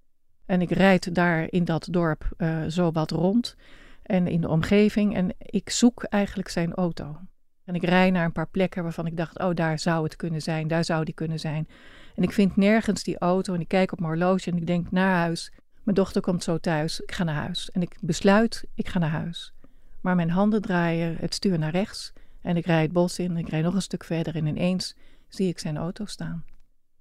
En 0.47 0.61
ik 0.61 0.71
rijd 0.71 1.15
daar 1.15 1.47
in 1.51 1.65
dat 1.65 1.89
dorp 1.91 2.35
uh, 2.39 2.65
zo 2.67 2.91
wat 2.91 3.11
rond 3.11 3.57
en 4.03 4.27
in 4.27 4.41
de 4.41 4.49
omgeving 4.49 5.15
en 5.15 5.35
ik 5.39 5.71
zoek 5.71 6.03
eigenlijk 6.03 6.49
zijn 6.49 6.75
auto. 6.75 7.17
En 7.65 7.75
ik 7.75 7.85
rij 7.85 8.11
naar 8.11 8.25
een 8.25 8.33
paar 8.33 8.49
plekken 8.49 8.83
waarvan 8.83 9.07
ik 9.07 9.17
dacht, 9.17 9.39
oh 9.39 9.55
daar 9.55 9.79
zou 9.79 10.05
het 10.05 10.17
kunnen 10.17 10.43
zijn, 10.43 10.69
daar 10.69 10.85
zou 10.85 11.05
die 11.05 11.15
kunnen 11.15 11.41
zijn. 11.41 11.69
En 12.17 12.23
ik 12.23 12.33
vind 12.33 12.57
nergens 12.57 13.03
die 13.03 13.19
auto 13.19 13.55
en 13.55 13.61
ik 13.61 13.69
kijk 13.69 13.93
op 13.93 14.01
mijn 14.01 14.13
horloge 14.13 14.51
en 14.51 14.57
ik 14.57 14.67
denk 14.67 14.91
naar 14.91 15.17
huis. 15.17 15.53
Mijn 15.83 15.97
dochter 15.97 16.23
komt 16.23 16.43
zo 16.43 16.59
thuis, 16.59 17.01
ik 17.01 17.13
ga 17.13 17.25
naar 17.25 17.35
huis. 17.35 17.71
En 17.71 17.83
ik 17.83 17.97
besluit, 18.01 18.65
ik 18.75 18.89
ga 18.89 18.99
naar 18.99 19.11
huis. 19.11 19.53
Maar 20.01 20.15
mijn 20.15 20.31
handen 20.31 20.63
draaien 20.63 21.17
het 21.21 21.35
stuur 21.35 21.59
naar 21.59 21.71
rechts 21.71 22.13
en 22.41 22.57
ik 22.57 22.67
rijd 22.67 22.83
het 22.83 22.93
bos 22.93 23.19
in 23.19 23.37
ik 23.37 23.49
rijd 23.49 23.65
nog 23.65 23.75
een 23.75 23.83
stuk 23.83 24.05
verder 24.05 24.37
en 24.37 24.47
ineens 24.47 24.97
zie 25.29 25.49
ik 25.49 25.59
zijn 25.59 25.77
auto 25.77 26.05
staan. 26.05 26.45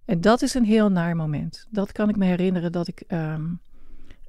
En 0.05 0.21
dat 0.21 0.41
is 0.41 0.53
een 0.53 0.65
heel 0.65 0.89
naar 0.89 1.15
moment. 1.15 1.67
Dat 1.69 1.91
kan 1.91 2.09
ik 2.09 2.15
me 2.15 2.25
herinneren 2.25 2.71
dat 2.71 2.87
ik 2.87 3.03
um, 3.07 3.59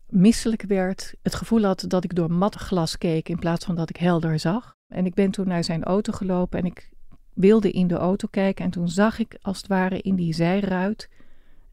misselijk 0.09 0.63
werd. 0.63 1.15
Het 1.23 1.35
gevoel 1.35 1.63
had 1.63 1.85
dat 1.89 2.05
ik 2.05 2.15
door 2.15 2.31
mat 2.31 2.55
glas 2.55 2.99
keek 2.99 3.29
in 3.29 3.39
plaats 3.39 3.65
van 3.65 3.75
dat 3.75 3.91
ik 3.91 3.97
helder 3.97 4.39
zag. 4.39 4.75
En 4.89 5.07
ik 5.07 5.15
ben 5.15 5.31
toen 5.31 5.49
naar 5.49 5.65
zijn 5.65 5.85
auto 5.85 6.13
gelopen 6.13 6.59
en 6.59 6.65
ik 6.65 6.91
wilde 7.37 7.71
in 7.71 7.87
de 7.87 7.95
auto 7.95 8.29
kijken. 8.31 8.65
En 8.65 8.71
toen 8.71 8.89
zag 8.89 9.19
ik 9.19 9.39
als 9.43 9.57
het 9.57 9.67
ware 9.67 10.01
in 10.01 10.15
die 10.15 10.35
zijruit 10.35 11.09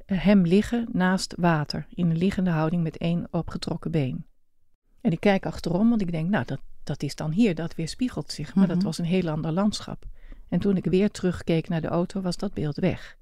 hem 0.05 0.45
liggen 0.45 0.87
naast 0.91 1.33
water. 1.37 1.87
In 1.89 2.09
een 2.09 2.17
liggende 2.17 2.49
houding 2.49 2.83
met 2.83 2.97
één 2.97 3.27
opgetrokken 3.31 3.91
been. 3.91 4.25
En 5.01 5.11
ik 5.11 5.19
kijk 5.19 5.45
achterom, 5.45 5.89
want 5.89 6.01
ik 6.01 6.11
denk, 6.11 6.29
nou, 6.29 6.45
dat, 6.45 6.59
dat 6.83 7.03
is 7.03 7.15
dan 7.15 7.31
hier, 7.31 7.55
dat 7.55 7.75
weerspiegelt 7.75 8.31
zich. 8.31 8.55
Maar 8.55 8.63
mm 8.63 8.69
-hmm. 8.69 8.73
dat 8.79 8.83
was 8.83 8.97
een 8.97 9.05
heel 9.05 9.29
ander 9.29 9.51
landschap. 9.51 10.05
En 10.49 10.59
toen 10.59 10.77
ik 10.77 10.85
weer 10.85 11.11
terugkeek 11.11 11.69
naar 11.69 11.81
de 11.81 11.87
auto, 11.87 12.21
was 12.21 12.37
dat 12.37 12.53
beeld 12.53 12.77
weg. 12.77 13.17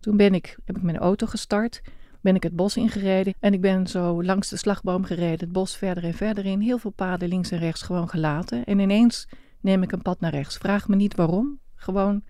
Toen 0.00 0.16
ben 0.16 0.34
ik, 0.34 0.58
heb 0.64 0.76
ik 0.76 0.82
mijn 0.82 0.98
auto 0.98 1.26
gestart, 1.26 1.82
ben 2.20 2.34
ik 2.34 2.42
het 2.42 2.56
bos 2.56 2.76
ingereden. 2.76 3.34
En 3.40 3.52
ik 3.52 3.60
ben 3.60 3.86
zo 3.86 4.22
langs 4.24 4.48
de 4.48 4.56
slagboom 4.56 5.04
gereden, 5.04 5.40
het 5.40 5.52
bos 5.52 5.76
verder 5.76 6.04
en 6.04 6.14
verder 6.14 6.44
in. 6.46 6.60
Heel 6.60 6.78
veel 6.78 6.90
paden 6.90 7.28
links 7.28 7.50
en 7.50 7.58
rechts 7.58 7.82
gewoon 7.82 8.08
gelaten. 8.08 8.64
En 8.64 8.78
ineens 8.78 9.28
neem 9.66 9.82
ik 9.82 9.92
een 9.92 10.02
pad 10.02 10.20
naar 10.20 10.30
rechts. 10.30 10.56
Vraag 10.56 10.88
me 10.88 10.96
niet 10.96 11.14
waarom. 11.14 11.60
Gewoon, 11.74 12.24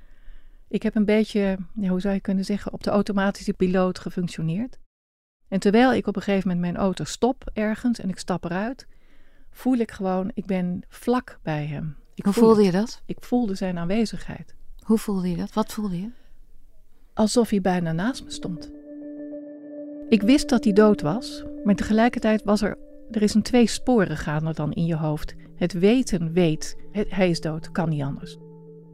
ik 0.69 0.83
heb 0.83 0.95
een 0.95 1.05
beetje, 1.05 1.59
hoe 1.75 2.01
zou 2.01 2.15
je 2.15 2.21
kunnen 2.21 2.45
zeggen, 2.45 2.73
op 2.73 2.83
de 2.83 2.91
automatische 2.91 3.53
piloot 3.53 3.99
gefunctioneerd. 3.99 4.79
En 5.49 5.61
terwijl 5.61 5.93
ik 5.93 6.07
op 6.07 6.17
een 6.17 6.23
gegeven 6.23 6.49
moment 6.49 6.67
mijn 6.67 6.77
auto 6.85 7.05
stop 7.05 7.51
ergens 7.53 7.99
en 7.99 8.09
ik 8.09 8.19
stap 8.19 8.45
eruit, 8.45 8.87
voel 9.51 9.77
ik 9.77 9.91
gewoon, 9.91 10.31
ik 10.35 10.47
ben 10.47 10.83
vlak 10.89 11.39
bij 11.43 11.67
hem. 11.67 11.97
Ik 12.15 12.25
Hoe 12.25 12.33
voelde 12.33 12.63
je 12.63 12.71
dat? 12.71 13.03
Ik 13.07 13.19
voelde 13.21 13.55
zijn 13.55 13.79
aanwezigheid. 13.79 14.55
Hoe 14.81 14.99
voelde 14.99 15.31
je 15.31 15.37
dat? 15.37 15.53
Wat 15.53 15.73
voelde 15.73 16.01
je? 16.01 16.11
Alsof 17.15 17.51
hij 17.51 17.61
bijna 17.61 17.93
naast 17.93 18.25
me 18.25 18.31
stond. 18.31 18.71
Ik 20.09 20.23
wist 20.23 20.49
dat 20.49 20.65
hij 20.65 20.73
dood 20.73 21.01
was, 21.01 21.45
maar 21.65 21.75
tegelijkertijd 21.75 22.43
was 22.45 22.63
er. 22.63 22.79
Er 23.11 23.23
is 23.23 23.35
een 23.35 23.43
twee 23.43 23.67
sporen 23.67 24.17
gaan 24.17 24.47
er 24.47 24.55
dan 24.55 24.73
in 24.73 24.87
je 24.87 24.97
hoofd. 24.97 25.35
Het 25.55 25.73
weten 25.73 26.33
weet, 26.33 26.77
hij 26.91 27.31
is 27.31 27.41
dood, 27.41 27.73
kan 27.73 27.89
niet 27.89 28.03
anders. 28.03 28.37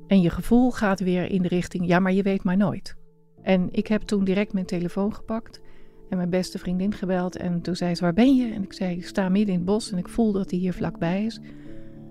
En 0.06 0.20
je 0.20 0.30
gevoel 0.30 0.70
gaat 0.70 1.00
weer 1.00 1.30
in 1.30 1.42
de 1.42 1.48
richting, 1.48 1.86
ja, 1.86 1.98
maar 1.98 2.12
je 2.12 2.22
weet 2.22 2.44
maar 2.44 2.56
nooit. 2.56 2.96
En 3.42 3.68
ik 3.70 3.86
heb 3.86 4.02
toen 4.02 4.24
direct 4.24 4.52
mijn 4.52 4.66
telefoon 4.66 5.14
gepakt 5.14 5.60
en 6.08 6.16
mijn 6.16 6.30
beste 6.30 6.58
vriendin 6.58 6.92
gebeld. 6.92 7.36
En 7.36 7.60
toen 7.60 7.76
zei 7.76 7.94
ze, 7.94 8.02
waar 8.02 8.12
ben 8.12 8.36
je? 8.36 8.52
En 8.52 8.62
ik 8.62 8.72
zei, 8.72 8.96
ik 8.96 9.06
sta 9.06 9.28
midden 9.28 9.52
in 9.52 9.60
het 9.60 9.68
bos 9.68 9.92
en 9.92 9.98
ik 9.98 10.08
voel 10.08 10.32
dat 10.32 10.50
hij 10.50 10.58
hier 10.58 10.72
vlakbij 10.72 11.24
is. 11.24 11.40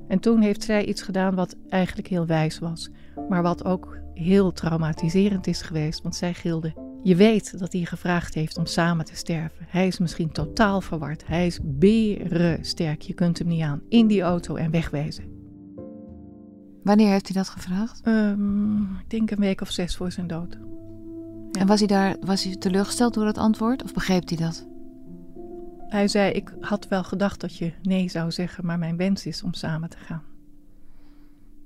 En 0.08 0.20
toen 0.20 0.42
heeft 0.42 0.64
zij 0.64 0.86
iets 0.86 1.02
gedaan 1.02 1.36
wat 1.36 1.56
eigenlijk 1.70 2.08
heel 2.08 2.26
wijs 2.26 2.60
was, 2.60 2.90
maar 3.30 3.42
wat 3.42 3.66
ook 3.66 3.98
heel 4.14 4.52
traumatiserend 4.52 5.48
is 5.48 5.62
geweest, 5.62 6.02
want 6.02 6.16
zij 6.16 6.34
gilde. 6.34 6.91
Je 7.04 7.16
weet 7.16 7.60
dat 7.60 7.74
hij 7.74 7.86
gevraagd 7.86 8.34
heeft 8.34 8.58
om 8.58 8.66
samen 8.66 9.06
te 9.06 9.16
sterven. 9.16 9.66
Hij 9.68 9.88
is 9.88 10.00
misschien 10.00 10.32
totaal 10.32 10.82
verward. 10.82 11.28
Hij 11.28 11.46
is 11.46 11.60
sterk. 12.62 13.02
Je 13.02 13.14
kunt 13.14 13.38
hem 13.38 13.48
niet 13.48 13.62
aan. 13.62 13.82
In 13.90 14.08
die 14.08 14.22
auto 14.22 14.56
en 14.56 14.72
wegwezen. 14.72 15.24
Wanneer 16.84 17.10
heeft 17.10 17.28
hij 17.28 17.36
dat 17.36 17.50
gevraagd? 17.50 18.08
Um, 18.08 18.82
ik 18.82 19.10
denk 19.10 19.32
een 19.32 19.40
week 19.40 19.62
of 19.62 19.72
zes 19.72 19.96
voor 19.96 20.12
zijn 20.12 20.28
dood. 20.28 20.58
En 21.52 21.68
was 21.68 21.80
hij 21.80 21.88
daar 21.88 22.16
was 22.20 22.44
hij 22.44 22.56
teleurgesteld 22.56 23.14
door 23.14 23.26
het 23.26 23.38
antwoord 23.38 23.84
of 23.84 23.94
begreep 23.94 24.28
hij 24.28 24.38
dat? 24.38 24.68
Hij 25.88 26.08
zei: 26.08 26.32
Ik 26.32 26.54
had 26.60 26.88
wel 26.88 27.04
gedacht 27.04 27.40
dat 27.40 27.58
je 27.58 27.74
nee 27.82 28.10
zou 28.10 28.32
zeggen, 28.32 28.66
maar 28.66 28.80
mijn 28.80 28.98
wens 28.98 29.26
is 29.26 29.44
om 29.44 29.54
samen 29.54 29.90
te 29.90 29.98
gaan. 29.98 30.24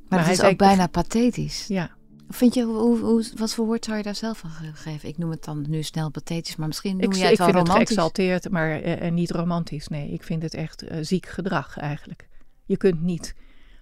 Maar, 0.08 0.20
maar 0.20 0.30
het 0.30 0.40
is 0.40 0.44
ook 0.44 0.58
bijna 0.58 0.88
pathetisch. 0.88 1.68
Ja. 1.68 1.90
Vind 2.30 2.54
je, 2.54 2.64
hoe, 2.64 3.00
hoe, 3.00 3.32
wat 3.36 3.54
voor 3.54 3.66
woord 3.66 3.86
zou 3.86 3.98
je 3.98 4.04
daar 4.04 4.16
zelf 4.16 4.38
van 4.38 4.50
geven? 4.50 5.10
Ik 5.10 5.18
noem 5.18 5.30
het 5.30 5.44
dan 5.44 5.66
nu 5.70 5.84
snel 5.84 6.12
pathetisch, 6.12 6.56
maar 6.56 6.68
misschien 6.68 6.98
noem 6.98 7.12
ik, 7.12 7.18
jij 7.18 7.30
het 7.30 7.38
wel 7.38 7.48
romantisch. 7.48 7.72
Ik 7.72 7.78
vind 7.78 7.90
het 7.90 7.98
geëxalteerd, 7.98 8.50
maar 8.50 9.04
uh, 9.04 9.12
niet 9.12 9.32
romantisch. 9.32 9.88
Nee, 9.88 10.10
ik 10.10 10.24
vind 10.24 10.42
het 10.42 10.54
echt 10.54 10.84
uh, 10.84 10.98
ziek 11.02 11.26
gedrag 11.26 11.78
eigenlijk. 11.78 12.28
Je 12.66 12.78
kunt 12.78 13.02
niet 13.02 13.36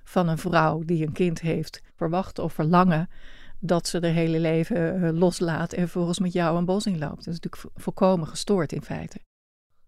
van 0.03 0.27
een 0.27 0.37
vrouw 0.37 0.83
die 0.83 1.05
een 1.05 1.13
kind 1.13 1.41
heeft 1.41 1.81
verwachten 1.95 2.43
of 2.43 2.53
verlangen 2.53 3.09
dat 3.59 3.87
ze 3.87 3.99
haar 4.01 4.11
hele 4.11 4.39
leven 4.39 5.17
loslaat 5.17 5.73
en 5.73 5.89
volgens 5.89 6.19
met 6.19 6.33
jou 6.33 6.57
een 6.57 6.65
bos 6.65 6.85
inloopt. 6.85 7.25
Dat 7.25 7.33
is 7.33 7.39
natuurlijk 7.39 7.73
volkomen 7.75 8.27
gestoord 8.27 8.71
in 8.71 8.81
feite. 8.81 9.19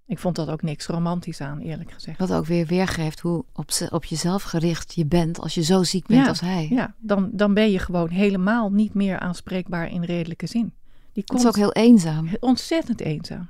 Ik 0.08 0.20
vond 0.20 0.36
dat 0.36 0.50
ook 0.50 0.62
niks 0.62 0.88
romantisch 0.88 1.42
aan, 1.42 1.60
eerlijk 1.60 1.92
gezegd. 1.92 2.20
Wat 2.20 2.34
ook 2.34 2.46
weer 2.46 2.66
weergeeft 2.66 3.20
hoe 3.20 3.46
op, 3.54 3.70
op 3.90 4.06
jezelf 4.06 4.44
gericht 4.44 4.94
je 4.96 5.06
bent 5.06 5.40
als 5.40 5.54
je 5.54 5.64
zo 5.64 5.84
ziek 5.84 6.06
bent 6.06 6.28
als 6.28 6.40
hij. 6.40 6.68
Ja, 6.70 6.96
dan, 6.98 7.30
dan 7.34 7.54
ben 7.54 7.72
je 7.72 7.80
gewoon 7.80 8.10
helemaal 8.10 8.72
niet 8.72 8.94
meer 8.94 9.20
aanspreekbaar 9.20 9.92
in 9.92 10.04
redelijke 10.04 10.48
zin. 10.48 10.74
Die 11.14 11.24
komt, 11.24 11.44
het 11.44 11.56
is 11.56 11.56
ook 11.56 11.56
heel 11.56 11.84
eenzaam. 11.84 12.30
Ontzettend 12.40 13.02
eenzaam. 13.02 13.50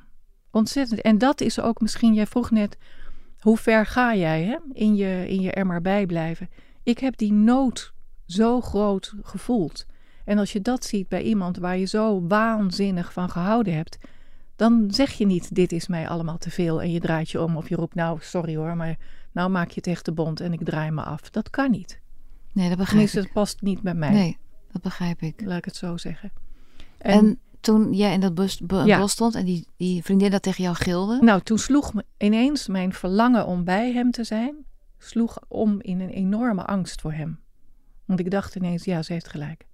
Ontzettend. 0.51 1.01
En 1.01 1.17
dat 1.17 1.41
is 1.41 1.59
ook 1.59 1.81
misschien, 1.81 2.13
jij 2.13 2.27
vroeg 2.27 2.51
net, 2.51 2.77
hoe 3.39 3.57
ver 3.57 3.85
ga 3.85 4.15
jij 4.15 4.43
hè? 4.43 4.57
In, 4.73 4.95
je, 4.95 5.25
in 5.27 5.41
je 5.41 5.51
er 5.51 5.65
maar 5.65 5.81
bij 5.81 6.05
blijven? 6.05 6.49
Ik 6.83 6.99
heb 6.99 7.17
die 7.17 7.33
nood 7.33 7.93
zo 8.25 8.61
groot 8.61 9.13
gevoeld. 9.21 9.85
En 10.25 10.37
als 10.37 10.53
je 10.53 10.61
dat 10.61 10.85
ziet 10.85 11.07
bij 11.07 11.21
iemand 11.21 11.57
waar 11.57 11.77
je 11.77 11.85
zo 11.85 12.27
waanzinnig 12.27 13.13
van 13.13 13.29
gehouden 13.29 13.75
hebt, 13.75 13.97
dan 14.55 14.87
zeg 14.89 15.11
je 15.11 15.25
niet: 15.25 15.55
Dit 15.55 15.71
is 15.71 15.87
mij 15.87 16.07
allemaal 16.09 16.37
te 16.37 16.49
veel. 16.49 16.81
En 16.81 16.91
je 16.91 16.99
draait 16.99 17.29
je 17.29 17.41
om 17.41 17.57
of 17.57 17.69
je 17.69 17.75
roept: 17.75 17.95
Nou, 17.95 18.17
sorry 18.21 18.55
hoor, 18.55 18.75
maar 18.75 18.97
nou 19.31 19.49
maak 19.49 19.69
je 19.69 19.75
het 19.75 19.87
echt 19.87 20.03
te 20.03 20.11
bond 20.11 20.39
en 20.39 20.53
ik 20.53 20.63
draai 20.63 20.91
me 20.91 21.01
af. 21.03 21.29
Dat 21.29 21.49
kan 21.49 21.71
niet. 21.71 21.99
Nee, 22.51 22.69
dat 22.69 22.77
begrijp 22.77 22.87
Tenminste, 22.87 23.17
ik. 23.17 23.23
het 23.23 23.33
past 23.33 23.61
niet 23.61 23.81
bij 23.81 23.93
mij. 23.93 24.09
Nee, 24.09 24.37
dat 24.71 24.81
begrijp 24.81 25.21
ik. 25.21 25.41
Laat 25.45 25.57
ik 25.57 25.65
het 25.65 25.75
zo 25.75 25.97
zeggen. 25.97 26.31
En, 26.97 27.13
en 27.13 27.39
toen 27.59 27.93
jij 27.93 28.13
in 28.13 28.19
dat 28.19 28.35
bos, 28.35 28.59
bos, 28.59 29.11
stond 29.11 29.35
en 29.35 29.45
die, 29.45 29.67
die 29.77 30.03
vriendin 30.03 30.31
dat 30.31 30.41
tegen 30.41 30.63
jou 30.63 30.75
gilde? 30.75 31.17
Nou, 31.21 31.41
toen 31.41 31.57
sloeg 31.57 31.93
me 31.93 32.05
ineens 32.17 32.67
mijn 32.67 32.93
verlangen 32.93 33.45
om 33.45 33.63
bij 33.63 33.91
hem 33.91 34.11
te 34.11 34.23
zijn, 34.23 34.55
sloeg 34.97 35.39
om 35.47 35.81
in 35.81 35.99
een 35.99 36.09
enorme 36.09 36.65
angst 36.65 37.01
voor 37.01 37.13
hem. 37.13 37.39
Want 38.05 38.19
ik 38.19 38.31
dacht 38.31 38.55
ineens, 38.55 38.83
ja, 38.83 39.01
ze 39.01 39.13
heeft 39.13 39.27
gelijk. 39.27 39.65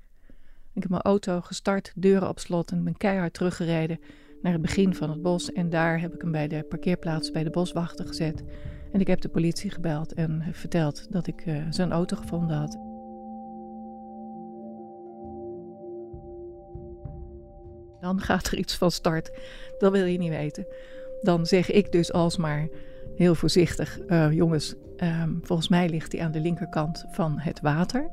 Ik 0.74 0.82
heb 0.82 0.90
mijn 0.90 1.02
auto 1.02 1.42
gestart, 1.42 1.92
deuren 1.96 2.30
op 2.30 2.40
slot 2.40 2.72
en 2.72 2.84
ben 2.84 2.98
keihard 2.98 3.34
teruggereden 3.34 4.00
naar 4.42 4.52
het 4.52 4.62
begin 4.62 4.96
van 4.96 5.10
het 5.10 5.22
bos. 5.22 5.52
En 5.52 5.70
daar 5.70 6.00
heb 6.00 6.14
ik 6.14 6.22
hem 6.22 6.32
bij 6.32 6.48
de 6.48 6.64
parkeerplaats 6.64 7.32
bij 7.32 7.44
de 7.44 7.50
boswachter 7.50 8.08
gezet. 8.08 8.44
En 8.92 9.00
ik 9.00 9.08
heb 9.08 9.22
de 9.22 9.30
politie 9.30 9.72
gebeld 9.72 10.14
en 10.14 10.44
verteld 10.52 11.12
dat 11.12 11.28
ik 11.28 11.46
uh, 11.46 11.64
zijn 11.70 11.92
auto 11.92 12.18
gevonden 12.18 12.58
had. 12.58 12.80
Dan 18.02 18.20
gaat 18.20 18.48
er 18.48 18.58
iets 18.58 18.78
van 18.78 18.92
start. 18.92 19.32
Dat 19.78 19.92
wil 19.92 20.06
je 20.06 20.18
niet 20.18 20.30
weten. 20.30 20.68
Dan 21.22 21.46
zeg 21.46 21.72
ik 21.72 21.92
dus 21.92 22.14
alsmaar 22.14 22.68
heel 23.16 23.36
voorzichtig: 23.36 24.00
uh, 24.08 24.32
jongens, 24.32 24.76
um, 24.98 25.40
volgens 25.42 25.68
mij 25.68 25.90
ligt 25.90 26.12
hij 26.12 26.22
aan 26.22 26.32
de 26.32 26.40
linkerkant 26.40 27.06
van 27.12 27.40
het 27.40 27.62
water. 27.62 28.10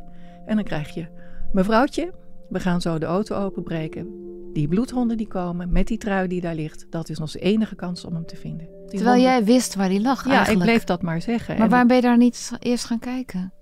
En 0.46 0.54
dan 0.54 0.64
krijg 0.64 0.94
je: 0.94 1.06
mevrouwtje, 1.52 2.12
we 2.48 2.60
gaan 2.60 2.80
zo 2.80 2.98
de 2.98 3.06
auto 3.06 3.36
openbreken. 3.36 4.27
Die 4.58 4.68
bloedhonden 4.68 5.16
die 5.16 5.26
komen 5.26 5.72
met 5.72 5.86
die 5.86 5.98
trui 5.98 6.28
die 6.28 6.40
daar 6.40 6.54
ligt, 6.54 6.86
dat 6.90 7.08
is 7.08 7.20
onze 7.20 7.38
enige 7.38 7.74
kans 7.74 8.04
om 8.04 8.14
hem 8.14 8.26
te 8.26 8.36
vinden. 8.36 8.68
Terwijl 8.86 9.22
jij 9.22 9.44
wist 9.44 9.74
waar 9.74 9.88
die 9.88 10.00
lag 10.00 10.24
ja, 10.24 10.30
eigenlijk. 10.30 10.60
ik 10.60 10.66
bleef 10.66 10.84
dat 10.84 11.02
maar 11.02 11.22
zeggen. 11.22 11.58
Maar 11.58 11.68
waarom 11.68 11.88
ben 11.88 11.96
je 11.96 12.02
daar 12.02 12.16
niet 12.16 12.52
eerst 12.58 12.84
gaan 12.84 12.98
kijken? 12.98 13.52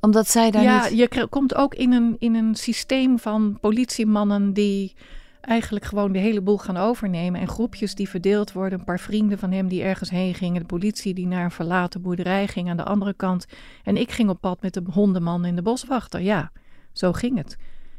Omdat 0.00 0.28
zij 0.28 0.50
daar 0.50 0.62
ja, 0.62 0.88
niet... 0.88 0.98
je 0.98 1.26
komt 1.26 1.54
ook 1.54 1.74
in 1.74 1.92
een, 1.92 2.16
in 2.18 2.34
een 2.34 2.54
systeem 2.54 3.18
van 3.18 3.58
politiemannen 3.60 4.52
die 4.52 4.94
eigenlijk 5.40 5.84
gewoon 5.84 6.12
de 6.12 6.18
hele 6.18 6.40
boel 6.40 6.58
gaan 6.58 6.76
overnemen. 6.76 7.40
En 7.40 7.48
groepjes 7.48 7.94
die 7.94 8.08
verdeeld 8.08 8.52
worden. 8.52 8.78
Een 8.78 8.84
paar 8.84 9.00
vrienden 9.00 9.38
van 9.38 9.52
hem 9.52 9.68
die 9.68 9.82
ergens 9.82 10.10
heen 10.10 10.34
gingen. 10.34 10.60
De 10.60 10.66
politie 10.66 11.14
die 11.14 11.26
naar 11.26 11.44
een 11.44 11.50
verlaten 11.50 12.02
boerderij 12.02 12.46
ging 12.46 12.70
aan 12.70 12.76
de 12.76 12.84
andere 12.84 13.14
kant. 13.14 13.46
En 13.84 13.96
ik 13.96 14.10
ging 14.10 14.28
op 14.28 14.40
pad 14.40 14.62
met 14.62 14.74
de 14.74 14.82
hondenman 14.90 15.44
en 15.44 15.56
de 15.56 15.62
boswachter. 15.62 16.20
Ja, 16.20 16.52
zo 16.92 17.12
ging 17.12 17.36
het. 17.36 17.56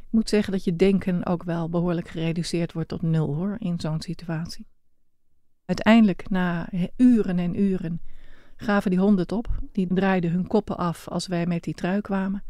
Ik 0.07 0.13
moet 0.13 0.29
zeggen 0.29 0.53
dat 0.53 0.63
je 0.63 0.75
denken 0.75 1.25
ook 1.25 1.43
wel 1.43 1.69
behoorlijk 1.69 2.07
gereduceerd 2.07 2.73
wordt 2.73 2.89
tot 2.89 3.01
nul 3.01 3.35
hoor, 3.35 3.55
in 3.59 3.79
zo'n 3.79 4.01
situatie. 4.01 4.67
Uiteindelijk, 5.65 6.29
na 6.29 6.69
uren 6.97 7.39
en 7.39 7.59
uren, 7.59 8.01
gaven 8.55 8.91
die 8.91 8.99
honden 8.99 9.19
het 9.19 9.31
op. 9.31 9.47
Die 9.71 9.93
draaiden 9.93 10.31
hun 10.31 10.47
koppen 10.47 10.77
af 10.77 11.07
als 11.07 11.27
wij 11.27 11.45
met 11.45 11.63
die 11.63 11.73
trui 11.73 12.01
kwamen. 12.01 12.43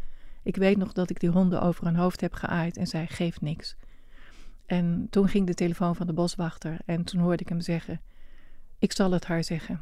Ik 0.44 0.56
weet 0.56 0.78
nog 0.78 0.94
dat 0.94 1.10
ik 1.10 1.20
die 1.20 1.30
honden 1.30 1.62
over 1.62 1.86
hun 1.86 1.96
hoofd 1.96 2.22
heb 2.22 2.34
geaaid 2.34 2.78
en 2.78 2.88
zei: 2.88 3.08
geef 3.08 3.42
niks. 3.42 3.76
En 4.66 5.08
toen 5.10 5.28
ging 5.28 5.48
de 5.48 5.54
telefoon 5.54 5.96
van 5.96 6.08
de 6.08 6.14
boswachter 6.14 6.78
en 6.86 7.04
toen 7.04 7.22
hoorde 7.22 7.42
ik 7.42 7.50
hem 7.50 7.62
zeggen: 7.62 8.02
Ik 8.80 8.92
zal 8.92 9.12
het 9.12 9.26
haar 9.26 9.44
zeggen. 9.44 9.82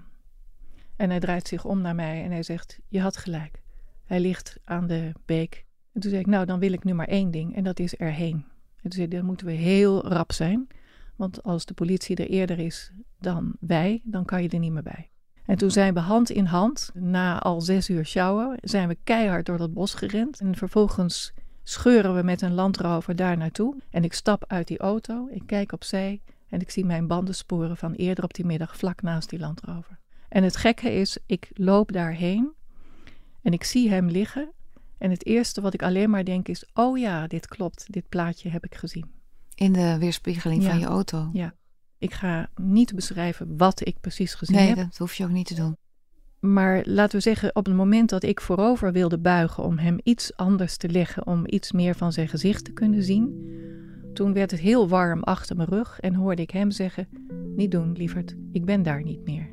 En 0.96 1.10
hij 1.10 1.20
draait 1.20 1.48
zich 1.48 1.65
om 1.65 1.82
naar 1.82 1.96
mij 1.96 2.24
en 2.24 2.32
hij 2.32 2.44
zegt: 2.44 2.79
Je 2.88 3.01
had 3.01 3.17
gelijk. 3.17 3.62
Hij 4.05 4.20
ligt 4.20 4.58
aan 4.63 4.88
de 4.88 5.12
beek 5.25 5.65
en 5.96 6.02
toen 6.02 6.10
zei 6.10 6.22
ik, 6.22 6.28
nou 6.28 6.46
dan 6.46 6.60
wil 6.60 6.74
ik 6.74 6.84
nu 6.84 6.94
maar 6.94 7.08
één 7.08 7.32
ding 7.32 7.56
en 7.56 7.64
dat 7.64 7.80
is 7.80 7.96
erheen. 7.96 8.46
En 8.75 8.82
toen 8.82 8.92
zei 8.92 9.06
ik, 9.06 9.12
dan 9.12 9.25
moeten 9.25 9.46
we 9.46 9.52
heel 9.52 10.08
rap 10.08 10.32
zijn. 10.32 10.68
Want 11.16 11.44
als 11.44 11.66
de 11.66 11.74
politie 11.74 12.16
er 12.16 12.30
eerder 12.30 12.60
is 12.60 12.92
dan 13.20 13.56
wij, 13.60 14.02
dan 14.04 14.25
kan 14.25 14.44
je 14.44 14.50
er 14.50 14.60
niet 14.60 14.72
meer 14.72 14.84
bij. 14.84 15.10
En 15.46 15.58
toen 15.58 15.72
zijn 15.72 15.94
we 15.94 16.00
hand 16.00 16.30
in 16.30 16.46
hand, 16.46 16.92
na 16.94 17.40
al 17.40 17.62
zes 17.62 17.90
uur 17.90 18.06
sjouwen, 18.06 18.58
zijn 18.62 18.88
we 18.88 18.98
keihard 19.04 19.46
door 19.46 19.58
dat 19.58 19.74
bos 19.74 19.94
gerend. 19.94 20.40
En 20.40 20.56
vervolgens 20.56 21.34
scheuren 21.64 22.16
we 22.16 22.24
met 22.24 22.42
een 22.42 22.54
landrover 22.54 23.16
daar 23.16 23.38
naartoe. 23.38 23.75
En 23.90 24.04
ik 24.04 24.14
stap 24.14 24.44
uit 24.48 24.68
die 24.68 24.80
auto, 24.80 25.28
ik 25.32 25.44
kijk 25.46 25.72
opzij 25.72 26.22
en 26.50 26.62
ik 26.62 26.70
zie 26.70 26.86
mijn 26.86 27.08
bandensporen 27.08 27.78
van 27.78 27.94
eerder 27.94 28.24
op 28.24 28.34
die 28.34 28.46
middag 28.46 28.78
vlak 28.78 29.02
naast 29.02 29.30
die 29.30 29.40
landrover. 29.40 30.00
En 30.30 30.44
het 30.44 30.56
gekke 30.56 30.94
is, 30.94 31.18
ik 31.25 31.50
loop 31.54 31.92
daarheen 31.92 32.52
en 33.42 33.54
ik 33.54 33.64
zie 33.64 33.90
hem 33.90 34.10
liggen 34.10 34.54
en 34.98 35.10
het 35.10 35.25
eerste 35.25 35.62
wat 35.62 35.74
ik 35.74 35.84
alleen 35.84 36.10
maar 36.10 36.25
denk 36.25 36.48
is: 36.48 36.66
oh 36.74 36.98
ja, 36.98 37.28
dit 37.28 37.48
klopt, 37.48 37.86
dit 37.90 38.10
plaatje 38.10 38.50
heb 38.50 38.66
ik 38.66 38.75
gezien. 38.75 39.06
In 39.56 39.74
de 39.74 39.98
weerspiegeling 40.00 40.64
van 40.64 40.80
je 40.80 40.86
auto. 40.86 41.30
Ja. 41.34 41.54
Ik 41.98 42.14
ga 42.14 42.50
niet 42.56 42.96
beschrijven 42.96 43.58
wat 43.58 43.88
ik 43.88 44.00
precies 44.02 44.34
gezien 44.34 44.56
nee, 44.56 44.68
heb. 44.68 44.75
Nee, 44.75 44.86
dat 44.86 44.98
hoef 44.98 45.14
je 45.14 45.24
ook 45.24 45.30
niet 45.30 45.48
te 45.48 45.56
doen. 45.56 45.78
Maar 46.40 46.82
laten 46.86 47.18
we 47.18 47.24
zeggen, 47.24 47.56
op 47.56 47.66
het 47.66 47.75
moment 47.75 48.10
dat 48.10 48.24
ik 48.24 48.42
voorover 48.42 48.92
wilde 48.92 49.18
buigen 49.18 49.64
om 49.64 49.78
hem 49.78 50.00
iets 50.04 50.36
anders 50.36 50.78
te 50.78 50.90
leggen, 50.90 51.28
om 51.28 51.44
iets 51.46 51.72
meer 51.72 51.96
van 51.96 52.12
zijn 52.12 52.28
gezicht 52.28 52.66
te 52.66 52.72
kunnen 52.72 53.04
zien, 53.04 53.50
toen 54.14 54.34
werd 54.34 54.52
het 54.52 54.60
heel 54.60 54.88
warm 54.88 55.24
achter 55.24 55.56
mijn 55.56 55.70
rug 55.70 56.00
en 56.00 56.14
hoorde 56.14 56.42
ik 56.42 56.52
hem 56.52 56.72
zeggen: 56.72 57.08
niet 57.56 57.72
doen, 57.72 57.92
lieverd. 57.92 58.36
Ik 58.52 58.66
ben 58.66 58.84
daar 58.84 59.04
niet 59.04 59.25
meer. 59.25 59.50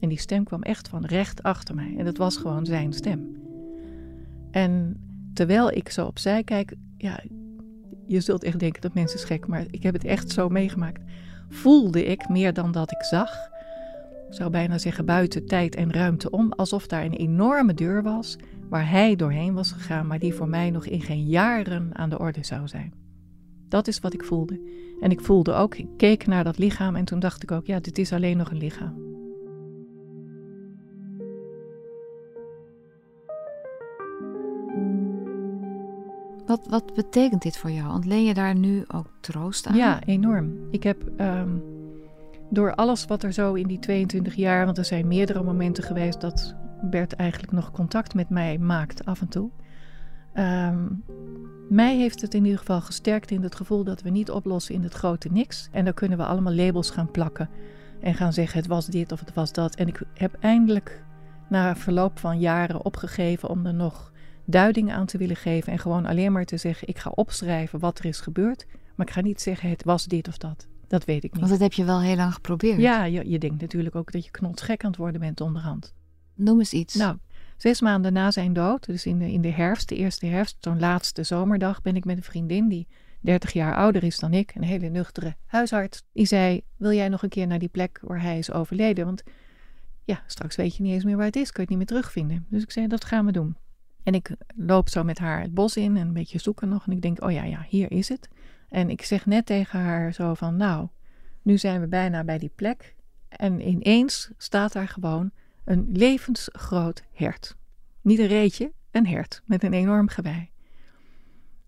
En 0.00 0.08
die 0.08 0.18
stem 0.18 0.44
kwam 0.44 0.62
echt 0.62 0.88
van 0.88 1.04
recht 1.04 1.42
achter 1.42 1.74
mij. 1.74 1.94
En 1.98 2.04
dat 2.04 2.16
was 2.16 2.36
gewoon 2.36 2.66
zijn 2.66 2.92
stem. 2.92 3.43
En 4.54 4.96
terwijl 5.32 5.70
ik 5.70 5.88
zo 5.88 6.06
opzij 6.06 6.44
kijk, 6.44 6.74
ja, 6.96 7.20
je 8.06 8.20
zult 8.20 8.44
echt 8.44 8.58
denken 8.58 8.80
dat 8.80 8.94
mensen 8.94 9.18
gek, 9.18 9.46
maar 9.46 9.64
ik 9.70 9.82
heb 9.82 9.94
het 9.94 10.04
echt 10.04 10.30
zo 10.30 10.48
meegemaakt. 10.48 11.02
Voelde 11.48 12.04
ik 12.04 12.28
meer 12.28 12.52
dan 12.52 12.72
dat 12.72 12.90
ik 12.90 13.02
zag. 13.02 13.30
Zou 14.28 14.50
bijna 14.50 14.78
zeggen 14.78 15.04
buiten 15.04 15.46
tijd 15.46 15.74
en 15.74 15.92
ruimte 15.92 16.30
om, 16.30 16.52
alsof 16.52 16.86
daar 16.86 17.04
een 17.04 17.14
enorme 17.14 17.74
deur 17.74 18.02
was 18.02 18.36
waar 18.68 18.90
hij 18.90 19.16
doorheen 19.16 19.54
was 19.54 19.72
gegaan, 19.72 20.06
maar 20.06 20.18
die 20.18 20.34
voor 20.34 20.48
mij 20.48 20.70
nog 20.70 20.86
in 20.86 21.00
geen 21.00 21.26
jaren 21.26 21.88
aan 21.92 22.10
de 22.10 22.18
orde 22.18 22.44
zou 22.44 22.68
zijn. 22.68 22.92
Dat 23.68 23.88
is 23.88 24.00
wat 24.00 24.14
ik 24.14 24.24
voelde. 24.24 24.60
En 25.00 25.10
ik 25.10 25.20
voelde 25.20 25.52
ook, 25.52 25.74
ik 25.74 25.88
keek 25.96 26.26
naar 26.26 26.44
dat 26.44 26.58
lichaam 26.58 26.96
en 26.96 27.04
toen 27.04 27.20
dacht 27.20 27.42
ik 27.42 27.50
ook, 27.50 27.66
ja, 27.66 27.80
dit 27.80 27.98
is 27.98 28.12
alleen 28.12 28.36
nog 28.36 28.50
een 28.50 28.58
lichaam. 28.58 29.13
Wat, 36.54 36.66
wat 36.68 36.94
betekent 36.94 37.42
dit 37.42 37.56
voor 37.56 37.70
jou? 37.70 37.92
Ontleen 37.92 38.24
je 38.24 38.34
daar 38.34 38.54
nu 38.54 38.84
ook 38.88 39.06
troost 39.20 39.66
aan? 39.66 39.76
Ja, 39.76 40.04
enorm. 40.04 40.56
Ik 40.70 40.82
heb 40.82 41.02
um, 41.20 41.62
door 42.50 42.74
alles 42.74 43.04
wat 43.04 43.22
er 43.22 43.32
zo 43.32 43.54
in 43.54 43.66
die 43.66 43.78
22 43.78 44.34
jaar, 44.34 44.64
want 44.64 44.78
er 44.78 44.84
zijn 44.84 45.06
meerdere 45.06 45.42
momenten 45.42 45.84
geweest 45.84 46.20
dat 46.20 46.54
Bert 46.82 47.12
eigenlijk 47.12 47.52
nog 47.52 47.70
contact 47.70 48.14
met 48.14 48.28
mij 48.28 48.58
maakt 48.58 49.04
af 49.04 49.20
en 49.20 49.28
toe. 49.28 49.50
Um, 50.34 51.04
mij 51.68 51.96
heeft 51.96 52.20
het 52.20 52.34
in 52.34 52.44
ieder 52.44 52.58
geval 52.58 52.80
gesterkt 52.80 53.30
in 53.30 53.42
het 53.42 53.54
gevoel 53.54 53.84
dat 53.84 54.02
we 54.02 54.10
niet 54.10 54.30
oplossen 54.30 54.74
in 54.74 54.82
het 54.82 54.94
grote 54.94 55.28
niks. 55.32 55.68
En 55.72 55.84
dan 55.84 55.94
kunnen 55.94 56.18
we 56.18 56.24
allemaal 56.24 56.54
labels 56.54 56.90
gaan 56.90 57.10
plakken 57.10 57.48
en 58.00 58.14
gaan 58.14 58.32
zeggen 58.32 58.58
het 58.58 58.68
was 58.68 58.86
dit 58.86 59.12
of 59.12 59.20
het 59.20 59.34
was 59.34 59.52
dat. 59.52 59.74
En 59.74 59.88
ik 59.88 60.02
heb 60.14 60.36
eindelijk 60.40 61.04
na 61.48 61.76
verloop 61.76 62.18
van 62.18 62.38
jaren 62.38 62.84
opgegeven 62.84 63.48
om 63.48 63.66
er 63.66 63.74
nog 63.74 64.12
duiding 64.44 64.92
aan 64.92 65.06
te 65.06 65.18
willen 65.18 65.36
geven 65.36 65.72
en 65.72 65.78
gewoon 65.78 66.06
alleen 66.06 66.32
maar 66.32 66.44
te 66.44 66.56
zeggen 66.56 66.88
ik 66.88 66.98
ga 66.98 67.10
opschrijven 67.10 67.78
wat 67.78 67.98
er 67.98 68.04
is 68.04 68.20
gebeurd. 68.20 68.66
Maar 68.94 69.06
ik 69.06 69.12
ga 69.12 69.20
niet 69.20 69.40
zeggen 69.40 69.70
het 69.70 69.84
was 69.84 70.04
dit 70.04 70.28
of 70.28 70.38
dat. 70.38 70.66
Dat 70.88 71.04
weet 71.04 71.24
ik 71.24 71.30
niet. 71.32 71.40
Want 71.40 71.52
dat 71.52 71.60
heb 71.60 71.72
je 71.72 71.84
wel 71.84 72.00
heel 72.00 72.16
lang 72.16 72.34
geprobeerd. 72.34 72.80
Ja, 72.80 73.04
je, 73.04 73.30
je 73.30 73.38
denkt 73.38 73.60
natuurlijk 73.60 73.94
ook 73.94 74.12
dat 74.12 74.24
je 74.24 74.30
knotsgek 74.30 74.84
aan 74.84 74.90
het 74.90 74.98
worden 74.98 75.20
bent 75.20 75.40
onderhand. 75.40 75.94
Noem 76.34 76.58
eens 76.58 76.72
iets. 76.72 76.94
Nou, 76.94 77.16
zes 77.56 77.80
maanden 77.80 78.12
na 78.12 78.30
zijn 78.30 78.52
dood, 78.52 78.86
dus 78.86 79.06
in 79.06 79.18
de, 79.18 79.32
in 79.32 79.40
de 79.40 79.50
herfst, 79.50 79.88
de 79.88 79.96
eerste 79.96 80.26
herfst, 80.26 80.56
zo'n 80.60 80.78
laatste 80.78 81.22
zomerdag, 81.22 81.82
ben 81.82 81.96
ik 81.96 82.04
met 82.04 82.16
een 82.16 82.22
vriendin 82.22 82.68
die 82.68 82.86
30 83.20 83.52
jaar 83.52 83.76
ouder 83.76 84.04
is 84.04 84.18
dan 84.18 84.32
ik, 84.32 84.54
een 84.54 84.62
hele 84.62 84.88
nuchtere 84.88 85.36
huisarts. 85.46 86.02
Die 86.12 86.26
zei: 86.26 86.62
Wil 86.76 86.92
jij 86.92 87.08
nog 87.08 87.22
een 87.22 87.28
keer 87.28 87.46
naar 87.46 87.58
die 87.58 87.68
plek 87.68 88.00
waar 88.02 88.22
hij 88.22 88.38
is 88.38 88.52
overleden? 88.52 89.04
Want 89.04 89.22
ja, 90.04 90.22
straks 90.26 90.56
weet 90.56 90.76
je 90.76 90.82
niet 90.82 90.92
eens 90.92 91.04
meer 91.04 91.16
waar 91.16 91.26
het 91.26 91.36
is, 91.36 91.52
kun 91.52 91.54
je 91.54 91.60
het 91.60 91.68
niet 91.68 91.78
meer 91.78 92.00
terugvinden. 92.00 92.46
Dus 92.48 92.62
ik 92.62 92.70
zei: 92.70 92.86
Dat 92.86 93.04
gaan 93.04 93.26
we 93.26 93.32
doen. 93.32 93.56
En 94.04 94.14
ik 94.14 94.30
loop 94.54 94.88
zo 94.88 95.04
met 95.04 95.18
haar 95.18 95.40
het 95.40 95.54
bos 95.54 95.76
in 95.76 95.96
en 95.96 96.06
een 96.06 96.12
beetje 96.12 96.38
zoeken 96.38 96.68
nog. 96.68 96.86
En 96.86 96.92
ik 96.92 97.02
denk: 97.02 97.22
Oh 97.22 97.32
ja, 97.32 97.44
ja, 97.44 97.66
hier 97.68 97.90
is 97.90 98.08
het. 98.08 98.28
En 98.68 98.90
ik 98.90 99.02
zeg 99.02 99.26
net 99.26 99.46
tegen 99.46 99.80
haar 99.80 100.12
zo 100.12 100.34
van: 100.34 100.56
Nou, 100.56 100.88
nu 101.42 101.58
zijn 101.58 101.80
we 101.80 101.86
bijna 101.86 102.24
bij 102.24 102.38
die 102.38 102.52
plek. 102.54 102.94
En 103.28 103.68
ineens 103.68 104.30
staat 104.36 104.72
daar 104.72 104.88
gewoon 104.88 105.30
een 105.64 105.88
levensgroot 105.92 107.02
hert. 107.12 107.56
Niet 108.00 108.18
een 108.18 108.26
reetje, 108.26 108.72
een 108.90 109.06
hert 109.06 109.42
met 109.44 109.62
een 109.62 109.72
enorm 109.72 110.08
gewei. 110.08 110.50